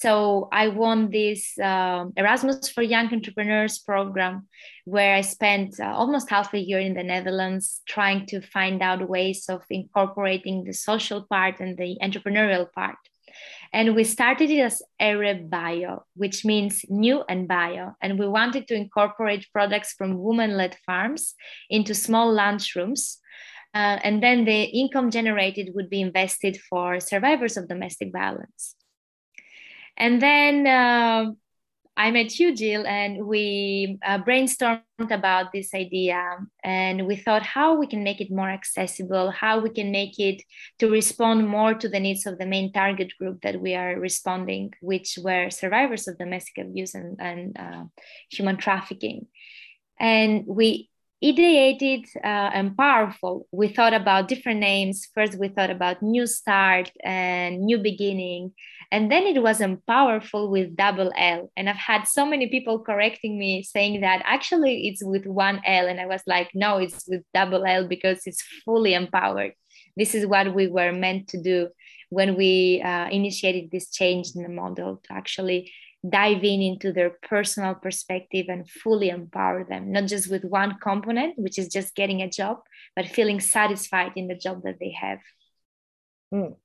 so 0.01 0.49
I 0.53 0.69
won 0.69 1.11
this 1.11 1.59
uh, 1.59 2.05
Erasmus 2.17 2.69
for 2.69 2.83
Young 2.83 3.13
Entrepreneurs 3.13 3.81
program, 3.81 4.47
where 4.85 5.17
I 5.17 5.23
spent 5.23 5.81
uh, 5.81 5.93
almost 5.93 6.31
half 6.31 6.55
a 6.55 6.59
year 6.61 6.79
in 6.79 6.95
the 6.95 7.03
Netherlands 7.03 7.81
trying 7.89 8.25
to 8.27 8.41
find 8.41 8.81
out 8.81 9.09
ways 9.09 9.47
of 9.49 9.65
incorporating 9.71 10.63
the 10.63 10.73
social 10.73 11.27
part 11.29 11.59
and 11.59 11.77
the 11.77 11.99
entrepreneurial 12.01 12.71
part. 12.73 12.95
And 13.73 13.97
we 13.97 14.05
started 14.05 14.51
it 14.51 14.61
as 14.61 14.83
Ere 15.01 15.35
Bio, 15.35 16.05
which 16.15 16.45
means 16.45 16.85
new 16.89 17.25
and 17.29 17.49
bio. 17.49 17.97
And 18.01 18.21
we 18.21 18.29
wanted 18.29 18.69
to 18.69 18.75
incorporate 18.75 19.49
products 19.53 19.95
from 19.95 20.17
woman 20.17 20.57
led 20.57 20.77
farms 20.87 21.35
into 21.71 21.93
small 21.93 22.33
lunchrooms. 22.33 23.17
Uh, 23.75 23.99
and 24.05 24.23
then 24.23 24.45
the 24.45 24.63
income 24.63 25.11
generated 25.11 25.73
would 25.75 25.91
be 25.91 26.01
invested 26.01 26.57
for 26.71 27.01
survivors 27.01 27.57
of 27.57 27.69
domestic 27.69 28.13
violence. 28.13 28.77
And 29.99 30.23
then 30.23 30.67
uh, 30.67 31.33
I 31.97 32.13
met 32.13 32.39
you, 32.39 32.55
Jill, 32.55 32.87
and 32.87 33.27
we 33.27 33.99
uh, 34.07 34.19
brainstormed 34.19 34.83
about 35.11 35.53
this 35.53 35.75
idea. 35.75 36.39
And 36.63 37.09
we 37.09 37.17
thought 37.17 37.43
how 37.43 37.75
we 37.75 37.89
can 37.89 38.05
make 38.05 38.21
it 38.21 38.31
more 38.31 38.49
accessible, 38.49 39.33
how 39.33 39.59
we 39.59 39.71
can 39.71 39.91
make 39.91 40.21
it 40.21 40.41
to 40.79 40.89
respond 40.89 41.49
more 41.49 41.75
to 41.75 41.89
the 41.89 41.99
needs 41.99 42.25
of 42.25 42.39
the 42.39 42.47
main 42.47 42.73
target 42.73 43.13
group 43.19 43.43
that 43.43 43.61
we 43.61 43.75
are 43.75 43.99
responding, 43.99 44.73
which 44.81 45.19
were 45.21 45.51
survivors 45.51 46.07
of 46.07 46.17
domestic 46.19 46.65
abuse 46.65 46.95
and, 46.95 47.17
and 47.21 47.59
uh, 47.59 47.85
human 48.31 48.57
trafficking. 48.57 49.27
And 49.99 50.45
we 50.47 50.91
ideated 51.23 52.05
uh, 52.23 52.51
Empowerfull. 52.53 53.43
We 53.51 53.69
thought 53.69 53.95
about 53.95 54.29
different 54.29 54.61
names. 54.61 55.09
First, 55.15 55.37
we 55.37 55.49
thought 55.49 55.71
about 55.71 56.03
New 56.03 56.27
Start 56.27 56.93
and 57.03 57.63
New 57.63 57.79
Beginning. 57.79 58.53
And 58.91 59.11
then 59.13 59.25
it 59.25 59.43
was 59.43 59.63
powerful 59.87 60.51
with 60.51 60.75
double 60.75 61.13
L. 61.15 61.51
And 61.57 61.69
I've 61.69 61.77
had 61.77 62.09
so 62.09 62.25
many 62.25 62.49
people 62.49 62.79
correcting 62.79 63.39
me 63.39 63.63
saying 63.63 64.01
that 64.01 64.23
actually 64.25 64.89
it's 64.89 65.05
with 65.05 65.27
one 65.27 65.61
L. 65.67 65.89
And 65.89 66.01
I 66.01 66.07
was 66.07 66.23
like, 66.27 66.51
no, 66.55 66.79
it's 66.79 67.07
with 67.07 67.23
double 67.35 67.67
L 67.67 67.87
because 67.87 68.23
it's 68.25 68.43
fully 68.65 68.95
empowered. 68.95 69.53
This 69.97 70.15
is 70.15 70.27
what 70.27 70.55
we 70.55 70.69
were 70.69 70.93
meant 70.93 71.29
to 71.29 71.43
do 71.43 71.69
when 72.09 72.35
we 72.37 72.81
uh, 72.83 73.09
initiated 73.11 73.71
this 73.71 73.91
change 73.91 74.31
in 74.35 74.43
the 74.43 74.49
model 74.49 75.03
to 75.05 75.13
actually 75.13 75.71
dive 76.09 76.45
in 76.45 76.63
into 76.63 76.93
their 76.93 77.11
personal 77.23 77.75
perspective 77.75 78.47
and 78.49 78.71
fully 78.71 79.11
empower 79.11 79.65
them, 79.65 79.93
not 79.93 80.07
just 80.07 80.31
with 80.31 80.45
one 80.45 80.79
component, 80.81 81.39
which 81.39 81.59
is 81.59 81.69
just 81.69 81.95
getting 81.95 82.23
a 82.23 82.31
job, 82.31 82.59
but 82.95 83.07
feeling 83.07 83.41
satisfied 83.41 84.13
in 84.17 84.29
the 84.29 84.35
job 84.37 84.63
that 84.63 84.77
they 84.81 84.93
have. 84.93 85.19
Mm. 86.33 86.57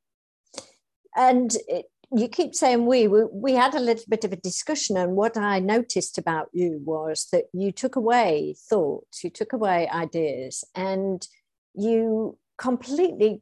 And 1.15 1.55
it, 1.67 1.85
you 2.11 2.27
keep 2.27 2.53
saying 2.55 2.85
we, 2.85 3.07
we, 3.07 3.23
we 3.31 3.53
had 3.53 3.73
a 3.73 3.79
little 3.79 4.05
bit 4.07 4.23
of 4.23 4.33
a 4.33 4.37
discussion, 4.37 4.97
and 4.97 5.15
what 5.15 5.37
I 5.37 5.59
noticed 5.59 6.17
about 6.17 6.49
you 6.53 6.81
was 6.83 7.27
that 7.31 7.45
you 7.53 7.71
took 7.71 7.95
away 7.95 8.55
thoughts, 8.69 9.23
you 9.23 9.29
took 9.29 9.53
away 9.53 9.87
ideas, 9.89 10.63
and 10.75 11.25
you 11.73 12.37
completely 12.57 13.41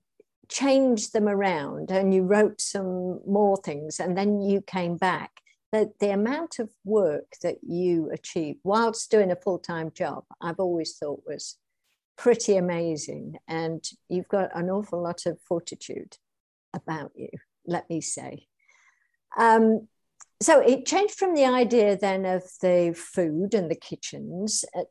changed 0.49 1.13
them 1.13 1.27
around 1.27 1.91
and 1.91 2.13
you 2.13 2.23
wrote 2.23 2.59
some 2.61 3.21
more 3.25 3.57
things, 3.57 3.99
and 3.99 4.17
then 4.17 4.41
you 4.41 4.61
came 4.61 4.97
back. 4.97 5.31
That 5.71 5.99
the 5.99 6.11
amount 6.11 6.59
of 6.59 6.69
work 6.83 7.35
that 7.43 7.59
you 7.65 8.09
achieved 8.11 8.59
whilst 8.65 9.09
doing 9.09 9.31
a 9.31 9.37
full 9.37 9.57
time 9.57 9.89
job, 9.93 10.25
I've 10.41 10.59
always 10.59 10.97
thought 10.97 11.23
was 11.25 11.57
pretty 12.17 12.57
amazing. 12.57 13.37
And 13.47 13.81
you've 14.09 14.27
got 14.27 14.49
an 14.53 14.69
awful 14.69 15.01
lot 15.01 15.25
of 15.25 15.39
fortitude 15.47 16.17
about 16.73 17.11
you, 17.15 17.29
let 17.65 17.89
me 17.89 18.01
say. 18.01 18.47
Um, 19.37 19.87
so 20.41 20.59
it 20.59 20.85
changed 20.85 21.15
from 21.15 21.35
the 21.35 21.45
idea 21.45 21.97
then 21.97 22.25
of 22.25 22.43
the 22.61 22.95
food 22.97 23.53
and 23.53 23.69
the 23.69 23.75
kitchens 23.75 24.65
uh, 24.75 24.83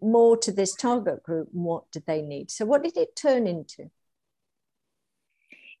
more 0.00 0.36
to 0.38 0.52
this 0.52 0.74
target 0.74 1.22
group. 1.22 1.48
What 1.52 1.90
did 1.90 2.04
they 2.06 2.22
need? 2.22 2.50
So, 2.50 2.64
what 2.64 2.82
did 2.82 2.96
it 2.96 3.16
turn 3.16 3.46
into? 3.46 3.90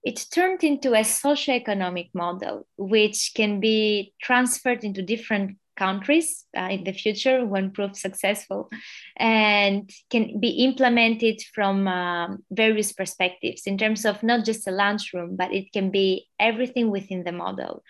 It 0.02 0.26
turned 0.30 0.62
into 0.62 0.92
a 0.92 1.02
socio-economic 1.02 2.10
model, 2.12 2.66
which 2.76 3.32
can 3.34 3.60
be 3.60 4.12
transferred 4.20 4.84
into 4.84 5.00
different 5.00 5.56
countries 5.76 6.44
uh, 6.56 6.68
in 6.70 6.84
the 6.84 6.92
future 6.92 7.44
when 7.44 7.70
proved 7.70 7.96
successful 7.96 8.70
and 9.16 9.90
can 10.10 10.40
be 10.40 10.64
implemented 10.64 11.40
from 11.54 11.88
um, 11.88 12.44
various 12.50 12.92
perspectives 12.92 13.62
in 13.66 13.78
terms 13.78 14.04
of 14.04 14.22
not 14.22 14.44
just 14.44 14.66
a 14.66 14.70
lunchroom 14.70 15.36
but 15.36 15.52
it 15.52 15.72
can 15.72 15.90
be 15.90 16.26
everything 16.38 16.90
within 16.90 17.24
the 17.24 17.32
model 17.32 17.82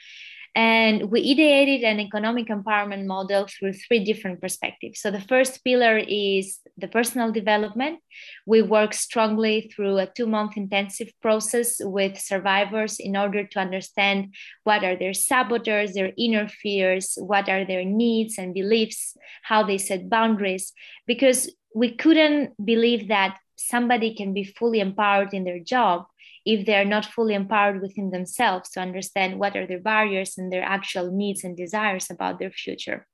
and 0.54 1.10
we 1.10 1.34
ideated 1.34 1.84
an 1.84 1.98
economic 1.98 2.46
empowerment 2.46 3.06
model 3.06 3.46
through 3.48 3.72
three 3.72 4.04
different 4.04 4.40
perspectives. 4.40 5.00
So 5.00 5.10
the 5.10 5.20
first 5.20 5.64
pillar 5.64 5.98
is 5.98 6.60
the 6.78 6.86
personal 6.86 7.32
development. 7.32 7.98
We 8.46 8.62
work 8.62 8.94
strongly 8.94 9.72
through 9.74 9.98
a 9.98 10.06
two 10.06 10.26
month 10.26 10.56
intensive 10.56 11.10
process 11.20 11.76
with 11.80 12.18
survivors 12.18 13.00
in 13.00 13.16
order 13.16 13.44
to 13.44 13.58
understand 13.58 14.34
what 14.62 14.84
are 14.84 14.96
their 14.96 15.14
saboteurs, 15.14 15.94
their 15.94 16.12
inner 16.16 16.48
fears, 16.48 17.14
what 17.16 17.48
are 17.48 17.64
their 17.64 17.84
needs 17.84 18.38
and 18.38 18.54
beliefs, 18.54 19.16
how 19.42 19.64
they 19.64 19.78
set 19.78 20.08
boundaries, 20.08 20.72
because 21.06 21.52
we 21.74 21.90
couldn't 21.96 22.52
believe 22.64 23.08
that 23.08 23.38
somebody 23.56 24.14
can 24.14 24.32
be 24.32 24.44
fully 24.44 24.78
empowered 24.78 25.34
in 25.34 25.44
their 25.44 25.58
job 25.58 26.06
if 26.44 26.66
they 26.66 26.76
are 26.76 26.84
not 26.84 27.06
fully 27.06 27.34
empowered 27.34 27.80
within 27.80 28.10
themselves 28.10 28.70
to 28.70 28.80
understand 28.80 29.38
what 29.38 29.56
are 29.56 29.66
their 29.66 29.80
barriers 29.80 30.36
and 30.38 30.52
their 30.52 30.62
actual 30.62 31.10
needs 31.10 31.44
and 31.44 31.56
desires 31.56 32.10
about 32.10 32.38
their 32.38 32.50
future. 32.50 33.06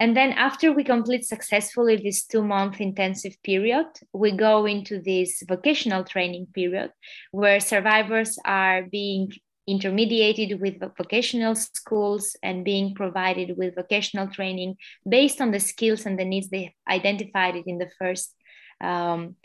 And 0.00 0.16
then 0.16 0.32
after 0.32 0.72
we 0.72 0.82
complete 0.82 1.26
successfully 1.26 1.96
this 1.96 2.24
two 2.24 2.42
month 2.42 2.80
intensive 2.80 3.36
period, 3.44 3.86
we 4.14 4.32
go 4.32 4.64
into 4.64 4.98
this 4.98 5.42
vocational 5.46 6.04
training 6.04 6.46
period 6.54 6.90
where 7.32 7.60
survivors 7.60 8.38
are 8.46 8.82
being 8.82 9.30
intermediated 9.68 10.58
with 10.58 10.80
vocational 10.96 11.54
schools 11.54 12.34
and 12.42 12.64
being 12.64 12.94
provided 12.94 13.56
with 13.58 13.74
vocational 13.74 14.26
training 14.26 14.76
based 15.06 15.40
on 15.40 15.50
the 15.50 15.60
skills 15.60 16.06
and 16.06 16.18
the 16.18 16.24
needs 16.24 16.48
they 16.48 16.74
identified 16.88 17.54
in 17.66 17.76
the 17.76 17.90
first 17.98 18.34
um, 18.80 19.36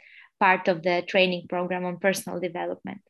part 0.45 0.67
of 0.73 0.77
the 0.87 0.97
training 1.13 1.43
program 1.53 1.83
on 1.85 2.03
personal 2.07 2.39
development. 2.39 3.01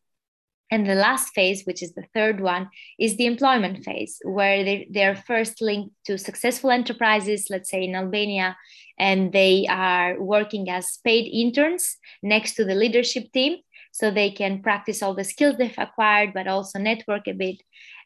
And 0.74 0.82
the 0.90 1.02
last 1.08 1.28
phase, 1.38 1.60
which 1.68 1.82
is 1.86 1.94
the 1.94 2.08
third 2.16 2.38
one, 2.54 2.64
is 3.06 3.18
the 3.18 3.28
employment 3.34 3.78
phase, 3.88 4.14
where 4.38 4.64
they, 4.68 4.88
they're 4.96 5.24
first 5.32 5.56
linked 5.62 5.94
to 6.06 6.18
successful 6.18 6.72
enterprises, 6.72 7.42
let's 7.54 7.70
say 7.70 7.82
in 7.84 7.96
Albania, 8.04 8.58
and 8.98 9.20
they 9.40 9.68
are 9.70 10.12
working 10.36 10.66
as 10.78 11.00
paid 11.04 11.26
interns 11.44 11.84
next 12.24 12.56
to 12.56 12.64
the 12.66 12.80
leadership 12.84 13.26
team. 13.32 13.54
So 13.92 14.06
they 14.12 14.32
can 14.42 14.64
practice 14.68 15.00
all 15.02 15.16
the 15.16 15.32
skills 15.34 15.56
they've 15.58 15.84
acquired, 15.88 16.32
but 16.34 16.48
also 16.48 16.80
network 16.80 17.28
a 17.28 17.34
bit. 17.34 17.58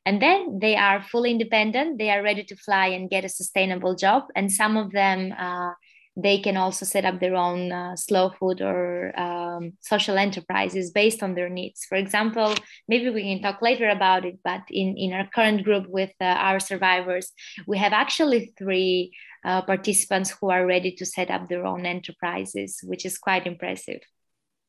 And 0.05 0.21
then 0.25 0.59
they 0.63 0.75
are 0.75 1.09
fully 1.12 1.31
independent. 1.31 1.98
They 1.98 2.12
are 2.12 2.24
ready 2.29 2.43
to 2.43 2.55
fly 2.65 2.88
and 2.95 3.09
get 3.13 3.25
a 3.25 3.36
sustainable 3.39 3.95
job. 3.95 4.21
And 4.36 4.51
some 4.62 4.75
of 4.83 4.91
them 4.91 5.19
uh, 5.48 5.74
they 6.23 6.39
can 6.39 6.57
also 6.57 6.85
set 6.85 7.05
up 7.05 7.19
their 7.19 7.35
own 7.35 7.71
uh, 7.71 7.95
slow 7.95 8.31
food 8.31 8.61
or 8.61 9.17
um, 9.19 9.73
social 9.79 10.17
enterprises 10.17 10.91
based 10.91 11.23
on 11.23 11.35
their 11.35 11.49
needs. 11.49 11.85
For 11.85 11.95
example, 11.95 12.53
maybe 12.88 13.09
we 13.09 13.23
can 13.23 13.41
talk 13.41 13.61
later 13.61 13.89
about 13.89 14.25
it, 14.25 14.39
but 14.43 14.61
in, 14.69 14.97
in 14.97 15.13
our 15.13 15.27
current 15.33 15.63
group 15.63 15.88
with 15.88 16.11
uh, 16.21 16.25
our 16.25 16.59
survivors, 16.59 17.31
we 17.67 17.77
have 17.77 17.93
actually 17.93 18.53
three 18.57 19.11
uh, 19.45 19.61
participants 19.61 20.31
who 20.31 20.49
are 20.49 20.65
ready 20.65 20.91
to 20.95 21.05
set 21.05 21.29
up 21.31 21.47
their 21.47 21.65
own 21.65 21.85
enterprises, 21.85 22.79
which 22.83 23.05
is 23.05 23.17
quite 23.17 23.47
impressive. 23.47 24.01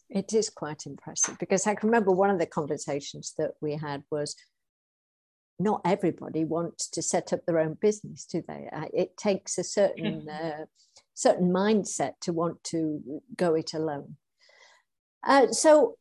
It 0.08 0.32
is 0.32 0.50
quite 0.50 0.86
impressive 0.86 1.38
because 1.38 1.66
I 1.66 1.74
can 1.74 1.88
remember 1.88 2.10
one 2.10 2.30
of 2.30 2.38
the 2.38 2.46
conversations 2.46 3.32
that 3.38 3.52
we 3.60 3.76
had 3.76 4.02
was 4.10 4.34
not 5.60 5.82
everybody 5.84 6.44
wants 6.44 6.88
to 6.88 7.02
set 7.02 7.32
up 7.32 7.44
their 7.44 7.60
own 7.60 7.76
business, 7.80 8.24
do 8.24 8.42
they? 8.48 8.68
Uh, 8.72 8.86
it 8.94 9.16
takes 9.16 9.58
a 9.58 9.64
certain 9.64 10.28
uh, 10.28 10.64
certain 11.20 11.50
mindset 11.52 12.12
to 12.22 12.32
want 12.32 12.64
to 12.64 13.20
go 13.36 13.54
it 13.54 13.74
alone. 13.74 14.16
Uh, 15.22 15.48
so, 15.48 15.96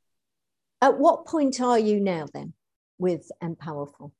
at 0.81 0.97
what 0.97 1.25
point 1.25 1.59
are 1.59 1.77
you 1.77 1.99
now 1.99 2.25
then 2.33 2.53
with 2.97 3.29
Empowerfull? 3.43 4.11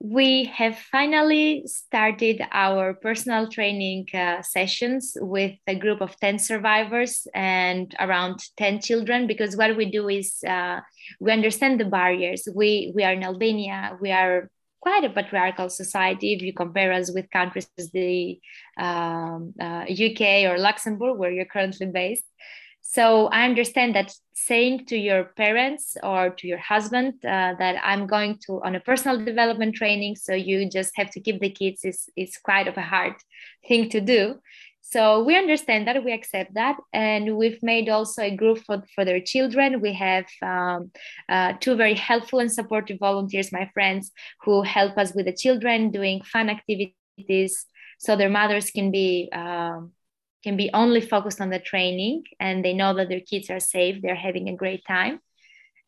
We 0.00 0.44
have 0.44 0.78
finally 0.78 1.64
started 1.66 2.40
our 2.52 2.94
personal 2.94 3.48
training 3.48 4.06
uh, 4.14 4.42
sessions 4.42 5.16
with 5.20 5.56
a 5.66 5.74
group 5.74 6.00
of 6.00 6.18
10 6.20 6.38
survivors 6.38 7.26
and 7.34 7.92
around 7.98 8.38
10 8.56 8.80
children 8.80 9.26
because 9.26 9.56
what 9.56 9.76
we 9.76 9.90
do 9.90 10.08
is 10.08 10.38
uh, 10.48 10.80
we 11.20 11.32
understand 11.32 11.80
the 11.80 11.84
barriers. 11.84 12.48
We, 12.54 12.92
we 12.94 13.02
are 13.02 13.12
in 13.12 13.24
Albania, 13.24 13.98
we 14.00 14.12
are 14.12 14.48
quite 14.80 15.04
a 15.04 15.10
patriarchal 15.10 15.68
society 15.68 16.34
if 16.34 16.42
you 16.42 16.52
compare 16.52 16.92
us 16.92 17.12
with 17.12 17.30
countries 17.30 17.68
as 17.78 17.90
the 17.90 18.38
um, 18.78 19.54
uh, 19.60 19.84
UK 19.90 20.44
or 20.48 20.58
Luxembourg, 20.58 21.18
where 21.18 21.30
you're 21.30 21.44
currently 21.44 21.86
based. 21.86 22.24
So 22.82 23.26
I 23.26 23.44
understand 23.44 23.94
that 23.96 24.14
saying 24.34 24.86
to 24.86 24.96
your 24.96 25.24
parents 25.36 25.96
or 26.02 26.30
to 26.30 26.46
your 26.46 26.58
husband 26.58 27.14
uh, 27.22 27.52
that 27.58 27.76
I'm 27.82 28.06
going 28.06 28.38
to 28.46 28.62
on 28.64 28.76
a 28.76 28.80
personal 28.80 29.22
development 29.22 29.74
training, 29.74 30.16
so 30.16 30.32
you 30.32 30.70
just 30.70 30.92
have 30.96 31.10
to 31.10 31.20
keep 31.20 31.38
the 31.40 31.50
kids 31.50 31.84
is 31.84 32.08
is 32.16 32.38
quite 32.42 32.66
of 32.66 32.78
a 32.78 32.82
hard 32.82 33.14
thing 33.66 33.90
to 33.90 34.00
do. 34.00 34.36
So 34.90 35.22
we 35.22 35.36
understand 35.36 35.86
that, 35.86 36.02
we 36.02 36.14
accept 36.14 36.54
that, 36.54 36.78
and 36.94 37.36
we've 37.36 37.62
made 37.62 37.90
also 37.90 38.22
a 38.22 38.34
group 38.34 38.64
for, 38.64 38.82
for 38.94 39.04
their 39.04 39.20
children. 39.20 39.82
We 39.82 39.92
have 39.92 40.24
um, 40.40 40.92
uh, 41.28 41.52
two 41.60 41.76
very 41.76 41.92
helpful 41.92 42.38
and 42.38 42.50
supportive 42.50 42.98
volunteers, 42.98 43.52
my 43.52 43.70
friends, 43.74 44.10
who 44.44 44.62
help 44.62 44.96
us 44.96 45.12
with 45.14 45.26
the 45.26 45.34
children 45.34 45.90
doing 45.90 46.22
fun 46.22 46.48
activities, 46.48 47.66
so 47.98 48.16
their 48.16 48.30
mothers 48.30 48.70
can 48.70 48.90
be 48.90 49.28
um, 49.30 49.92
can 50.42 50.56
be 50.56 50.70
only 50.72 51.02
focused 51.02 51.42
on 51.42 51.50
the 51.50 51.58
training, 51.58 52.22
and 52.40 52.64
they 52.64 52.72
know 52.72 52.94
that 52.94 53.10
their 53.10 53.20
kids 53.20 53.50
are 53.50 53.60
safe. 53.60 54.00
They're 54.00 54.14
having 54.14 54.48
a 54.48 54.56
great 54.56 54.86
time. 54.86 55.20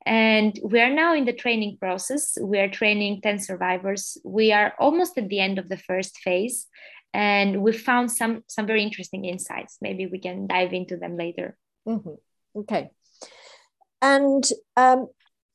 And 0.05 0.59
we 0.63 0.81
are 0.81 0.93
now 0.93 1.15
in 1.15 1.25
the 1.25 1.33
training 1.33 1.79
process. 1.79 2.37
We 2.41 2.59
are 2.59 2.69
training 2.69 3.21
10 3.23 3.39
survivors. 3.39 4.19
We 4.25 4.51
are 4.53 4.75
almost 4.79 5.17
at 5.19 5.29
the 5.29 5.41
end 5.41 5.59
of 5.59 5.69
the 5.69 5.77
first 5.77 6.19
phase 6.19 6.67
and 7.13 7.63
we 7.63 7.73
found 7.73 8.11
some 8.11 8.45
some 8.47 8.67
very 8.67 8.83
interesting 8.83 9.25
insights. 9.25 9.79
Maybe 9.81 10.07
we 10.07 10.19
can 10.19 10.47
dive 10.47 10.73
into 10.73 10.97
them 10.97 11.17
later. 11.17 11.57
Mm-hmm. 11.87 12.61
okay. 12.61 12.91
And 14.03 14.45
um, 14.77 15.09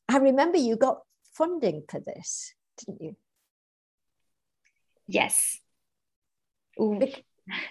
i 0.10 0.18
remember 0.18 0.58
you 0.58 0.76
got 0.76 1.00
funding 1.34 1.84
for 1.90 2.00
this 2.00 2.54
didn't 2.78 3.02
you? 3.02 3.16
Yes. 5.08 5.60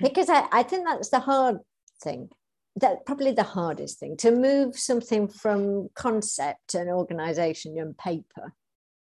Because 0.01 0.29
I, 0.29 0.47
I 0.53 0.63
think 0.63 0.87
that's 0.87 1.11
the 1.11 1.21
hard 1.21 1.59
thing 2.03 2.31
that 2.77 3.07
probably 3.07 3.33
the 3.33 3.43
hardest 3.43 4.01
thing 4.01 4.17
to 4.19 4.31
move 4.31 4.77
something 4.77 5.29
from 5.29 5.89
concept 5.95 6.75
and 6.75 6.91
organization 6.91 7.79
and 7.79 7.97
paper 7.97 8.53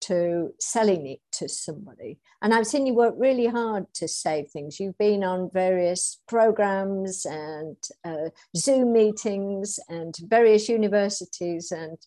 to 0.00 0.54
selling 0.58 1.06
it 1.06 1.20
to 1.32 1.48
somebody. 1.48 2.18
And 2.42 2.54
I've 2.54 2.66
seen 2.66 2.86
you 2.86 2.94
work 2.94 3.14
really 3.18 3.46
hard 3.46 3.92
to 3.94 4.08
save 4.08 4.50
things. 4.50 4.80
You've 4.80 4.98
been 4.98 5.22
on 5.22 5.50
various 5.52 6.20
programs 6.26 7.26
and 7.26 7.76
uh, 8.04 8.30
Zoom 8.56 8.92
meetings 8.92 9.78
and 9.88 10.16
various 10.26 10.68
universities. 10.68 11.70
And 11.70 11.98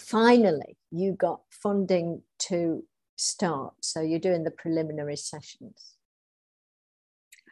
finally, 0.00 0.76
you 0.90 1.12
got 1.12 1.40
funding 1.50 2.22
to 2.40 2.84
start. 3.16 3.74
So 3.82 4.00
you're 4.00 4.18
doing 4.18 4.44
the 4.44 4.50
preliminary 4.50 5.16
sessions. 5.16 5.94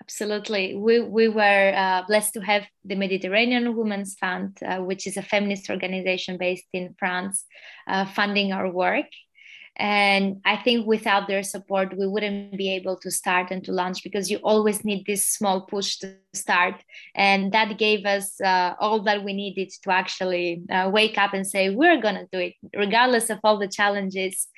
Absolutely. 0.00 0.76
We, 0.76 1.00
we 1.00 1.28
were 1.28 1.72
uh, 1.74 2.02
blessed 2.06 2.34
to 2.34 2.40
have 2.40 2.64
the 2.84 2.94
Mediterranean 2.94 3.74
Women's 3.74 4.14
Fund, 4.14 4.58
uh, 4.64 4.78
which 4.78 5.06
is 5.06 5.16
a 5.16 5.22
feminist 5.22 5.70
organization 5.70 6.36
based 6.38 6.66
in 6.72 6.94
France, 6.98 7.44
uh, 7.88 8.04
funding 8.04 8.52
our 8.52 8.70
work 8.70 9.06
and 9.76 10.40
i 10.44 10.56
think 10.56 10.86
without 10.86 11.28
their 11.28 11.42
support 11.42 11.96
we 11.96 12.06
wouldn't 12.06 12.56
be 12.56 12.74
able 12.74 12.96
to 12.96 13.10
start 13.10 13.50
and 13.50 13.64
to 13.64 13.72
launch 13.72 14.02
because 14.02 14.30
you 14.30 14.38
always 14.38 14.84
need 14.84 15.04
this 15.06 15.26
small 15.26 15.62
push 15.62 15.96
to 15.98 16.14
start. 16.32 16.74
And 17.14 17.52
that 17.52 17.78
gave 17.78 18.04
us 18.04 18.40
uh, 18.40 18.74
all 18.78 19.00
that 19.04 19.24
we 19.24 19.32
needed 19.32 19.72
to 19.82 19.90
actually 19.90 20.62
uh, 20.70 20.90
wake 20.92 21.18
up 21.18 21.34
and 21.34 21.46
say 21.46 21.70
we're 21.70 22.00
going 22.00 22.14
to 22.14 22.28
do 22.30 22.38
it. 22.38 22.54
Regardless 22.74 23.30
of 23.30 23.38
all 23.42 23.58
the 23.58 23.68
challenges 23.68 24.48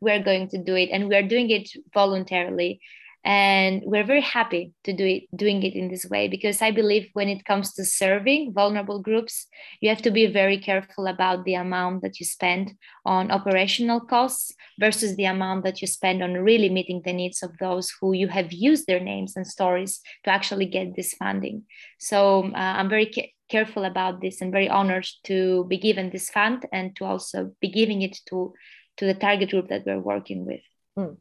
we're 0.00 0.22
going 0.22 0.48
to 0.48 0.62
do 0.62 0.76
it. 0.76 0.90
And 0.90 1.08
we're 1.08 1.26
doing 1.26 1.50
it 1.50 1.68
voluntarily 1.92 2.80
and 3.24 3.82
we're 3.84 4.04
very 4.04 4.20
happy 4.20 4.72
to 4.84 4.92
do 4.92 5.04
it 5.04 5.24
doing 5.34 5.62
it 5.62 5.74
in 5.74 5.88
this 5.88 6.06
way 6.06 6.28
because 6.28 6.62
i 6.62 6.70
believe 6.70 7.08
when 7.14 7.28
it 7.28 7.44
comes 7.44 7.72
to 7.72 7.84
serving 7.84 8.52
vulnerable 8.52 9.00
groups 9.00 9.46
you 9.80 9.88
have 9.88 10.00
to 10.00 10.10
be 10.10 10.26
very 10.26 10.58
careful 10.58 11.06
about 11.06 11.44
the 11.44 11.54
amount 11.54 12.00
that 12.02 12.20
you 12.20 12.26
spend 12.26 12.72
on 13.04 13.30
operational 13.30 14.00
costs 14.00 14.52
versus 14.78 15.16
the 15.16 15.24
amount 15.24 15.64
that 15.64 15.80
you 15.80 15.86
spend 15.86 16.22
on 16.22 16.34
really 16.34 16.68
meeting 16.68 17.02
the 17.04 17.12
needs 17.12 17.42
of 17.42 17.50
those 17.58 17.92
who 18.00 18.12
you 18.12 18.28
have 18.28 18.52
used 18.52 18.86
their 18.86 19.00
names 19.00 19.34
and 19.36 19.46
stories 19.46 20.00
to 20.24 20.30
actually 20.30 20.66
get 20.66 20.94
this 20.94 21.14
funding 21.14 21.62
so 21.98 22.44
uh, 22.54 22.74
i'm 22.78 22.88
very 22.88 23.10
ca- 23.12 23.32
careful 23.50 23.84
about 23.84 24.20
this 24.20 24.40
and 24.40 24.52
very 24.52 24.68
honored 24.68 25.06
to 25.24 25.64
be 25.68 25.78
given 25.78 26.10
this 26.10 26.30
fund 26.30 26.66
and 26.72 26.94
to 26.94 27.04
also 27.04 27.50
be 27.60 27.68
giving 27.68 28.02
it 28.02 28.16
to 28.28 28.52
to 28.96 29.06
the 29.06 29.14
target 29.14 29.50
group 29.50 29.68
that 29.68 29.84
we're 29.86 29.98
working 29.98 30.44
with 30.46 30.60
mm. 30.96 31.16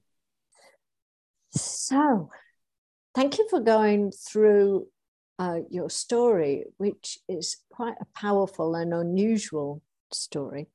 So, 1.52 2.30
thank 3.16 3.38
you 3.38 3.48
for 3.50 3.60
going 3.60 4.12
through 4.12 4.88
uh, 5.40 5.60
your 5.70 5.90
story, 5.90 6.66
which 6.78 7.20
is 7.28 7.58
quite 7.72 7.96
a 8.02 8.20
powerful 8.20 8.76
and 8.76 8.94
unusual 8.94 9.82
story. 10.12 10.68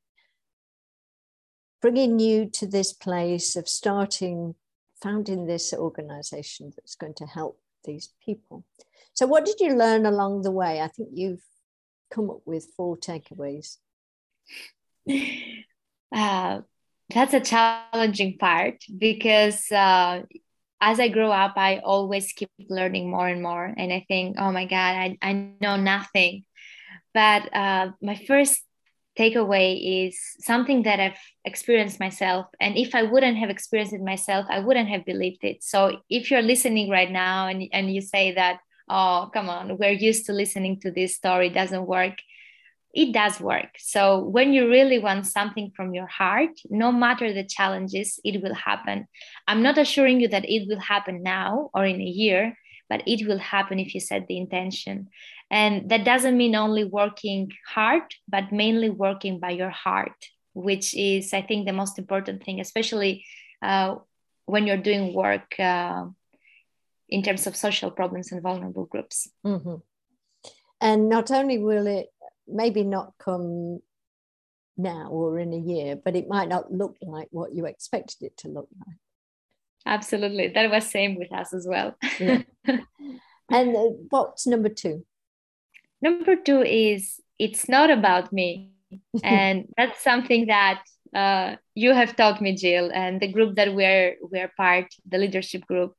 Bringing 1.80 2.18
you 2.18 2.46
to 2.50 2.66
this 2.66 2.92
place 2.92 3.56
of 3.56 3.68
starting, 3.68 4.54
founding 5.02 5.46
this 5.46 5.72
organization 5.72 6.72
that's 6.76 6.94
going 6.94 7.14
to 7.14 7.26
help 7.26 7.58
these 7.84 8.10
people. 8.24 8.64
So, 9.14 9.26
what 9.26 9.44
did 9.44 9.60
you 9.60 9.74
learn 9.74 10.06
along 10.06 10.42
the 10.42 10.52
way? 10.52 10.80
I 10.80 10.88
think 10.88 11.10
you've 11.12 11.44
come 12.10 12.30
up 12.30 12.40
with 12.44 12.72
four 12.76 12.96
takeaways. 12.96 13.78
Uh, 16.14 16.60
that's 17.08 17.32
a 17.32 17.40
challenging 17.40 18.36
part 18.36 18.84
because 18.98 19.72
uh, 19.72 20.20
as 20.82 20.98
I 20.98 21.08
grow 21.08 21.30
up, 21.30 21.54
I 21.56 21.78
always 21.78 22.32
keep 22.32 22.50
learning 22.68 23.08
more 23.08 23.28
and 23.28 23.40
more. 23.40 23.64
And 23.64 23.92
I 23.92 24.04
think, 24.08 24.36
oh 24.38 24.50
my 24.50 24.66
God, 24.66 24.76
I, 24.76 25.16
I 25.22 25.52
know 25.60 25.76
nothing. 25.76 26.44
But 27.14 27.54
uh, 27.54 27.92
my 28.02 28.16
first 28.26 28.60
takeaway 29.16 30.08
is 30.08 30.18
something 30.40 30.82
that 30.82 30.98
I've 30.98 31.18
experienced 31.44 32.00
myself. 32.00 32.46
And 32.60 32.76
if 32.76 32.96
I 32.96 33.04
wouldn't 33.04 33.36
have 33.38 33.48
experienced 33.48 33.94
it 33.94 34.02
myself, 34.02 34.46
I 34.50 34.58
wouldn't 34.58 34.88
have 34.88 35.04
believed 35.04 35.44
it. 35.44 35.62
So 35.62 36.00
if 36.10 36.32
you're 36.32 36.42
listening 36.42 36.90
right 36.90 37.10
now 37.10 37.46
and, 37.46 37.68
and 37.72 37.94
you 37.94 38.00
say 38.00 38.32
that, 38.32 38.58
oh, 38.88 39.30
come 39.32 39.48
on, 39.48 39.78
we're 39.78 39.92
used 39.92 40.26
to 40.26 40.32
listening 40.32 40.80
to 40.80 40.90
this 40.90 41.14
story, 41.14 41.48
doesn't 41.48 41.86
work. 41.86 42.14
It 42.94 43.12
does 43.12 43.40
work. 43.40 43.70
So 43.78 44.18
when 44.18 44.52
you 44.52 44.68
really 44.68 44.98
want 44.98 45.26
something 45.26 45.72
from 45.74 45.94
your 45.94 46.06
heart, 46.06 46.50
no 46.68 46.92
matter 46.92 47.32
the 47.32 47.44
challenges, 47.44 48.20
it 48.22 48.42
will 48.42 48.54
happen. 48.54 49.08
I'm 49.48 49.62
not 49.62 49.78
assuring 49.78 50.20
you 50.20 50.28
that 50.28 50.44
it 50.44 50.68
will 50.68 50.80
happen 50.80 51.22
now 51.22 51.70
or 51.72 51.86
in 51.86 52.00
a 52.00 52.04
year, 52.04 52.58
but 52.90 53.02
it 53.06 53.26
will 53.26 53.38
happen 53.38 53.78
if 53.78 53.94
you 53.94 54.00
set 54.00 54.26
the 54.26 54.36
intention. 54.36 55.08
And 55.50 55.88
that 55.88 56.04
doesn't 56.04 56.36
mean 56.36 56.54
only 56.54 56.84
working 56.84 57.52
hard, 57.66 58.02
but 58.28 58.52
mainly 58.52 58.90
working 58.90 59.38
by 59.38 59.50
your 59.50 59.70
heart, 59.70 60.28
which 60.52 60.94
is, 60.94 61.32
I 61.32 61.40
think, 61.40 61.66
the 61.66 61.72
most 61.72 61.98
important 61.98 62.44
thing, 62.44 62.60
especially 62.60 63.24
uh, 63.62 63.96
when 64.44 64.66
you're 64.66 64.76
doing 64.76 65.14
work 65.14 65.58
uh, 65.58 66.04
in 67.08 67.22
terms 67.22 67.46
of 67.46 67.56
social 67.56 67.90
problems 67.90 68.32
and 68.32 68.42
vulnerable 68.42 68.84
groups. 68.84 69.30
Mm-hmm. 69.46 69.76
And 70.80 71.08
not 71.08 71.30
only 71.30 71.58
will 71.58 71.86
it 71.86 72.11
maybe 72.46 72.84
not 72.84 73.12
come 73.18 73.80
now 74.76 75.08
or 75.10 75.38
in 75.38 75.52
a 75.52 75.58
year, 75.58 75.96
but 75.96 76.16
it 76.16 76.28
might 76.28 76.48
not 76.48 76.72
look 76.72 76.96
like 77.02 77.28
what 77.30 77.54
you 77.54 77.66
expected 77.66 78.22
it 78.22 78.36
to 78.38 78.48
look 78.48 78.68
like. 78.86 78.96
Absolutely. 79.84 80.48
That 80.48 80.70
was 80.70 80.88
same 80.88 81.16
with 81.16 81.32
us 81.32 81.52
as 81.52 81.66
well. 81.66 81.96
yeah. 82.18 82.42
And 83.50 83.76
uh, 83.76 83.90
what's 84.08 84.46
number 84.46 84.70
two? 84.70 85.04
Number 86.00 86.36
two 86.36 86.62
is 86.62 87.20
it's 87.38 87.68
not 87.68 87.90
about 87.90 88.32
me. 88.32 88.70
and 89.24 89.68
that's 89.76 90.02
something 90.02 90.46
that 90.46 90.82
uh, 91.14 91.56
you 91.74 91.92
have 91.92 92.16
taught 92.16 92.40
me, 92.40 92.54
Jill, 92.56 92.90
and 92.92 93.20
the 93.20 93.28
group 93.28 93.56
that 93.56 93.74
we're 93.74 94.16
we're 94.22 94.52
part, 94.56 94.86
the 95.06 95.18
leadership 95.18 95.66
group. 95.66 95.94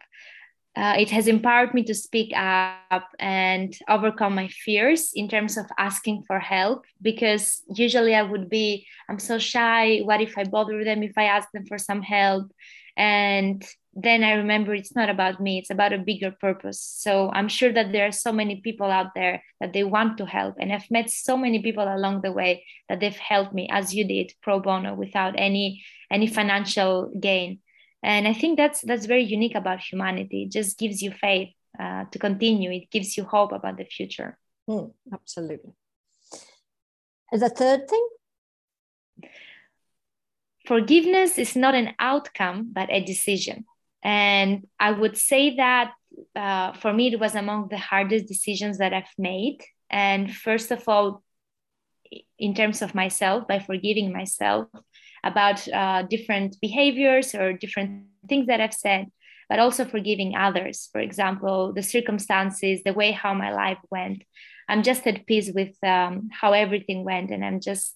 Uh, 0.76 0.96
it 0.98 1.12
has 1.12 1.28
empowered 1.28 1.74
me 1.74 1.84
to 1.84 1.94
speak 1.94 2.34
up 2.36 3.10
and 3.20 3.78
overcome 3.88 4.34
my 4.34 4.48
fears 4.48 5.12
in 5.14 5.28
terms 5.28 5.56
of 5.56 5.66
asking 5.78 6.24
for 6.26 6.40
help 6.40 6.86
because 7.02 7.62
usually 7.76 8.16
I 8.16 8.24
would 8.24 8.50
be, 8.50 8.88
I'm 9.08 9.20
so 9.20 9.38
shy. 9.38 10.00
What 10.00 10.22
if 10.22 10.36
I 10.36 10.46
bother 10.46 10.84
them 10.84 11.04
if 11.04 11.16
I 11.16 11.26
ask 11.26 11.48
them 11.52 11.66
for 11.68 11.78
some 11.78 12.02
help? 12.02 12.52
and 12.96 13.66
then 13.96 14.24
i 14.24 14.34
remember 14.34 14.74
it's 14.74 14.96
not 14.96 15.10
about 15.10 15.40
me 15.40 15.58
it's 15.58 15.70
about 15.70 15.94
a 15.94 15.98
bigger 15.98 16.32
purpose 16.32 16.80
so 16.80 17.30
i'm 17.34 17.48
sure 17.48 17.72
that 17.72 17.92
there 17.92 18.08
are 18.08 18.12
so 18.12 18.32
many 18.32 18.62
people 18.62 18.90
out 18.90 19.14
there 19.16 19.44
that 19.60 19.74
they 19.74 19.84
want 19.84 20.18
to 20.18 20.26
help 20.26 20.56
and 20.60 20.72
i've 20.72 20.90
met 20.92 21.10
so 21.10 21.36
many 21.36 21.62
people 21.62 21.84
along 21.84 22.22
the 22.22 22.32
way 22.32 22.64
that 22.90 23.00
they've 23.00 23.18
helped 23.18 23.54
me 23.54 23.68
as 23.72 23.94
you 23.94 24.06
did 24.06 24.32
pro 24.42 24.60
bono 24.60 24.94
without 24.94 25.34
any 25.38 25.84
any 26.12 26.28
financial 26.28 27.12
gain 27.20 27.60
and 28.04 28.28
i 28.28 28.34
think 28.34 28.58
that's 28.58 28.82
that's 28.82 29.06
very 29.06 29.24
unique 29.24 29.56
about 29.56 29.80
humanity. 29.80 30.44
It 30.44 30.52
just 30.52 30.78
gives 30.78 31.02
you 31.02 31.12
faith 31.12 31.50
uh, 31.80 32.06
to 32.12 32.20
continue. 32.20 32.72
It 32.72 32.92
gives 32.92 33.18
you 33.18 33.24
hope 33.24 33.52
about 33.52 33.78
the 33.78 33.86
future. 33.86 34.38
Mm, 34.70 34.92
absolutely. 35.12 35.72
The 37.32 37.50
third 37.50 37.90
thing? 37.90 38.08
Forgiveness 40.68 41.38
is 41.38 41.56
not 41.56 41.76
an 41.76 41.94
outcome, 42.00 42.70
but 42.72 42.90
a 42.92 43.04
decision. 43.04 43.66
And 44.04 44.68
I 44.80 44.92
would 44.92 45.18
say 45.18 45.56
that 45.56 45.94
uh, 46.36 46.74
for 46.74 46.94
me, 46.94 47.12
it 47.12 47.20
was 47.20 47.36
among 47.36 47.70
the 47.70 47.78
hardest 47.78 48.28
decisions 48.28 48.78
that 48.78 48.94
I've 48.94 49.18
made. 49.18 49.64
And 49.90 50.34
first 50.34 50.72
of 50.72 50.88
all, 50.88 51.24
in 52.38 52.54
terms 52.54 52.82
of 52.82 52.94
myself, 52.94 53.48
by 53.48 53.60
forgiving 53.60 54.14
myself 54.14 54.68
about 55.24 55.68
uh, 55.70 56.04
different 56.04 56.58
behaviors 56.62 57.34
or 57.34 57.54
different 57.54 58.06
things 58.28 58.48
that 58.48 58.62
I've 58.62 58.74
said, 58.74 59.08
but 59.50 59.60
also 59.60 59.86
forgiving 59.86 60.36
others. 60.36 60.90
For 60.92 61.00
example, 61.00 61.74
the 61.74 61.84
circumstances, 61.84 62.82
the 62.84 62.94
way 62.94 63.12
how 63.12 63.34
my 63.34 63.54
life 63.54 63.80
went. 63.90 64.24
I'm 64.68 64.84
just 64.84 65.06
at 65.08 65.26
peace 65.26 65.52
with 65.54 65.76
um, 65.84 66.30
how 66.32 66.54
everything 66.54 67.04
went, 67.04 67.32
and 67.32 67.44
I'm 67.44 67.60
just 67.60 67.96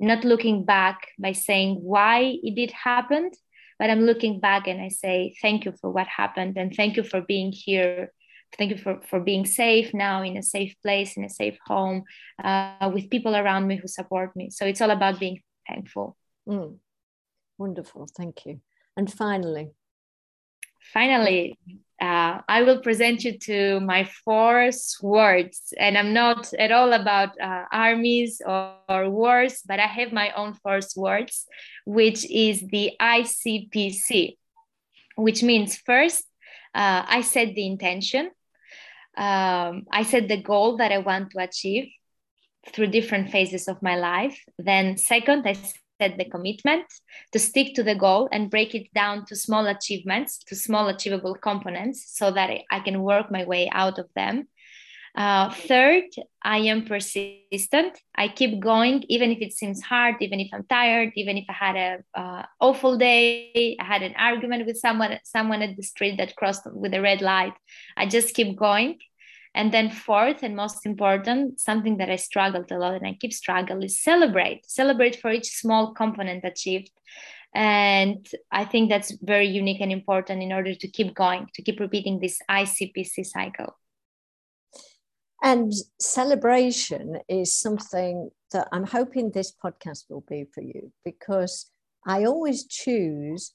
not 0.00 0.24
looking 0.24 0.64
back 0.64 1.08
by 1.18 1.32
saying 1.32 1.76
why 1.82 2.38
it 2.42 2.54
did 2.54 2.70
happen, 2.70 3.30
but 3.78 3.90
I'm 3.90 4.02
looking 4.02 4.40
back 4.40 4.66
and 4.66 4.80
I 4.80 4.88
say, 4.88 5.36
thank 5.42 5.64
you 5.64 5.72
for 5.80 5.90
what 5.90 6.06
happened 6.06 6.56
and 6.56 6.74
thank 6.74 6.96
you 6.96 7.02
for 7.02 7.20
being 7.20 7.52
here. 7.52 8.12
Thank 8.56 8.70
you 8.70 8.78
for, 8.78 9.00
for 9.02 9.20
being 9.20 9.44
safe 9.44 9.92
now 9.92 10.22
in 10.22 10.36
a 10.36 10.42
safe 10.42 10.74
place, 10.82 11.16
in 11.16 11.24
a 11.24 11.28
safe 11.28 11.58
home, 11.66 12.04
uh, 12.42 12.90
with 12.92 13.10
people 13.10 13.36
around 13.36 13.66
me 13.66 13.76
who 13.76 13.88
support 13.88 14.34
me. 14.34 14.50
So 14.50 14.64
it's 14.64 14.80
all 14.80 14.90
about 14.90 15.20
being 15.20 15.42
thankful. 15.68 16.16
Mm. 16.48 16.78
Wonderful. 17.58 18.06
Thank 18.16 18.46
you. 18.46 18.60
And 18.96 19.12
finally, 19.12 19.72
finally, 20.92 21.58
uh, 22.00 22.40
I 22.48 22.62
will 22.62 22.80
present 22.80 23.24
you 23.24 23.38
to 23.38 23.80
my 23.80 24.04
four 24.24 24.70
swords. 24.70 25.74
And 25.78 25.98
I'm 25.98 26.12
not 26.12 26.52
at 26.54 26.70
all 26.70 26.92
about 26.92 27.30
uh, 27.40 27.64
armies 27.72 28.40
or, 28.44 28.74
or, 28.88 29.10
wars, 29.10 29.62
but 29.66 29.80
I 29.80 29.86
have 29.86 30.12
my 30.12 30.30
own 30.32 30.54
four 30.54 30.80
swords, 30.80 31.46
which 31.84 32.24
is 32.30 32.60
the 32.60 32.92
ICPC, 33.00 34.36
which 35.16 35.42
means 35.42 35.76
first, 35.76 36.24
uh, 36.74 37.02
I 37.06 37.22
set 37.22 37.54
the 37.54 37.66
intention. 37.66 38.30
Um, 39.16 39.86
I 39.90 40.04
set 40.04 40.28
the 40.28 40.40
goal 40.40 40.76
that 40.76 40.92
I 40.92 40.98
want 40.98 41.32
to 41.32 41.42
achieve 41.42 41.90
through 42.72 42.88
different 42.88 43.30
phases 43.30 43.66
of 43.66 43.82
my 43.82 43.96
life. 43.96 44.38
Then, 44.58 44.96
second, 44.96 45.46
I 45.46 45.54
the 45.98 46.24
commitment 46.24 46.86
to 47.32 47.38
stick 47.38 47.74
to 47.74 47.82
the 47.82 47.94
goal 47.94 48.28
and 48.32 48.50
break 48.50 48.74
it 48.74 48.92
down 48.94 49.26
to 49.26 49.36
small 49.36 49.66
achievements, 49.66 50.38
to 50.46 50.54
small 50.54 50.88
achievable 50.88 51.34
components, 51.34 52.16
so 52.16 52.30
that 52.30 52.50
I 52.70 52.80
can 52.80 53.02
work 53.02 53.30
my 53.30 53.44
way 53.44 53.68
out 53.72 53.98
of 53.98 54.06
them. 54.14 54.48
Uh, 55.16 55.50
third, 55.50 56.04
I 56.42 56.58
am 56.58 56.84
persistent. 56.84 57.98
I 58.14 58.28
keep 58.28 58.60
going, 58.60 59.04
even 59.08 59.32
if 59.32 59.38
it 59.40 59.52
seems 59.52 59.82
hard, 59.82 60.16
even 60.20 60.38
if 60.38 60.48
I'm 60.52 60.64
tired, 60.64 61.12
even 61.16 61.36
if 61.36 61.44
I 61.48 61.52
had 61.52 61.76
a 61.76 62.20
uh, 62.20 62.42
awful 62.60 62.96
day, 62.96 63.76
I 63.80 63.84
had 63.84 64.02
an 64.02 64.14
argument 64.16 64.66
with 64.66 64.76
someone, 64.76 65.18
someone 65.24 65.62
at 65.62 65.76
the 65.76 65.82
street 65.82 66.18
that 66.18 66.36
crossed 66.36 66.62
with 66.72 66.94
a 66.94 67.00
red 67.00 67.20
light. 67.20 67.54
I 67.96 68.06
just 68.06 68.34
keep 68.34 68.56
going 68.56 68.98
and 69.58 69.72
then 69.72 69.90
fourth 69.90 70.44
and 70.44 70.54
most 70.54 70.86
important, 70.86 71.58
something 71.58 71.96
that 71.96 72.08
I 72.08 72.14
struggled 72.14 72.70
a 72.70 72.78
lot 72.78 72.94
and 72.94 73.04
I 73.04 73.18
keep 73.20 73.32
struggling 73.32 73.82
is 73.82 74.00
celebrate. 74.00 74.64
Celebrate 74.70 75.16
for 75.16 75.32
each 75.32 75.50
small 75.50 75.94
component 75.94 76.44
achieved. 76.44 76.92
And 77.56 78.24
I 78.52 78.64
think 78.64 78.88
that's 78.88 79.10
very 79.20 79.48
unique 79.48 79.80
and 79.80 79.90
important 79.90 80.44
in 80.44 80.52
order 80.52 80.76
to 80.76 80.88
keep 80.88 81.12
going, 81.12 81.48
to 81.54 81.62
keep 81.62 81.80
repeating 81.80 82.20
this 82.20 82.38
ICPC 82.48 83.26
cycle. 83.26 83.76
And 85.42 85.72
celebration 86.00 87.18
is 87.28 87.52
something 87.52 88.30
that 88.52 88.68
I'm 88.70 88.86
hoping 88.86 89.32
this 89.32 89.52
podcast 89.52 90.04
will 90.08 90.24
be 90.28 90.46
for 90.54 90.62
you 90.62 90.92
because 91.04 91.68
I 92.06 92.26
always 92.26 92.64
choose 92.64 93.54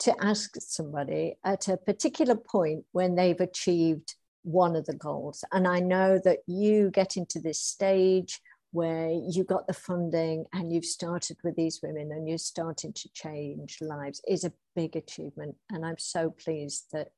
to 0.00 0.14
ask 0.22 0.50
somebody 0.58 1.36
at 1.42 1.68
a 1.68 1.78
particular 1.78 2.36
point 2.36 2.84
when 2.92 3.14
they've 3.14 3.40
achieved 3.40 4.14
one 4.48 4.76
of 4.76 4.86
the 4.86 4.94
goals. 4.94 5.44
And 5.52 5.68
I 5.68 5.80
know 5.80 6.18
that 6.24 6.38
you 6.46 6.90
get 6.90 7.16
into 7.16 7.38
this 7.38 7.60
stage 7.60 8.40
where 8.72 9.10
you 9.10 9.44
got 9.44 9.66
the 9.66 9.72
funding 9.72 10.44
and 10.52 10.72
you've 10.72 10.84
started 10.84 11.36
with 11.42 11.56
these 11.56 11.80
women 11.82 12.12
and 12.12 12.28
you're 12.28 12.38
starting 12.38 12.92
to 12.92 13.08
change 13.12 13.78
lives 13.80 14.20
is 14.26 14.44
a 14.44 14.52
big 14.74 14.96
achievement. 14.96 15.54
And 15.70 15.84
I'm 15.84 15.98
so 15.98 16.30
pleased 16.30 16.86
that 16.92 17.12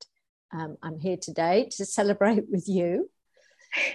um, 0.53 0.77
I'm 0.83 0.99
here 0.99 1.17
today 1.17 1.69
to 1.77 1.85
celebrate 1.85 2.49
with 2.51 2.69
you. 2.69 3.11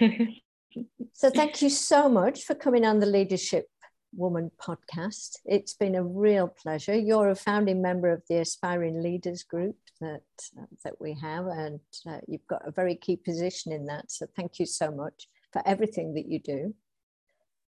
so 1.12 1.30
thank 1.30 1.62
you 1.62 1.70
so 1.70 2.08
much 2.08 2.44
for 2.44 2.54
coming 2.54 2.84
on 2.86 3.00
the 3.00 3.06
Leadership 3.06 3.68
Woman 4.16 4.50
podcast. 4.58 5.36
It's 5.44 5.74
been 5.74 5.94
a 5.94 6.02
real 6.02 6.48
pleasure. 6.48 6.94
You're 6.96 7.30
a 7.30 7.36
founding 7.36 7.82
member 7.82 8.10
of 8.10 8.22
the 8.28 8.38
Aspiring 8.38 9.02
Leaders 9.02 9.42
Group 9.42 9.76
that 10.00 10.22
uh, 10.58 10.66
that 10.84 11.00
we 11.00 11.14
have, 11.20 11.46
and 11.46 11.80
uh, 12.08 12.18
you've 12.26 12.46
got 12.48 12.66
a 12.66 12.72
very 12.72 12.96
key 12.96 13.16
position 13.16 13.72
in 13.72 13.86
that. 13.86 14.10
So 14.10 14.26
thank 14.34 14.58
you 14.58 14.66
so 14.66 14.90
much 14.90 15.28
for 15.52 15.62
everything 15.66 16.14
that 16.14 16.26
you 16.26 16.38
do. 16.38 16.74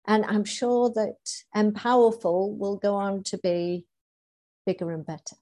And 0.06 0.24
I'm 0.24 0.44
sure 0.44 0.90
that 0.90 1.16
Empowerfull 1.54 2.56
will 2.56 2.76
go 2.76 2.94
on 2.94 3.24
to 3.24 3.38
be 3.38 3.84
bigger 4.64 4.92
and 4.92 5.04
better. 5.04 5.36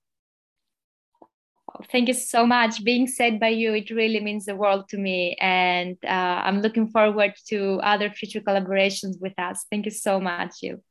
Thank 1.90 2.08
you 2.08 2.14
so 2.14 2.46
much. 2.46 2.84
Being 2.84 3.06
said 3.06 3.40
by 3.40 3.48
you, 3.48 3.74
it 3.74 3.90
really 3.90 4.20
means 4.20 4.46
the 4.46 4.54
world 4.54 4.88
to 4.90 4.96
me. 4.96 5.36
And 5.40 5.96
uh, 6.04 6.42
I'm 6.46 6.62
looking 6.62 6.88
forward 6.88 7.34
to 7.48 7.80
other 7.82 8.10
future 8.10 8.40
collaborations 8.40 9.20
with 9.20 9.38
us. 9.38 9.66
Thank 9.70 9.84
you 9.84 9.90
so 9.90 10.20
much, 10.20 10.62
you. 10.62 10.82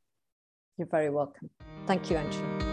You're 0.78 0.88
very 0.88 1.10
welcome. 1.10 1.50
Thank 1.86 2.10
you, 2.10 2.18
Anxhela. 2.18 2.73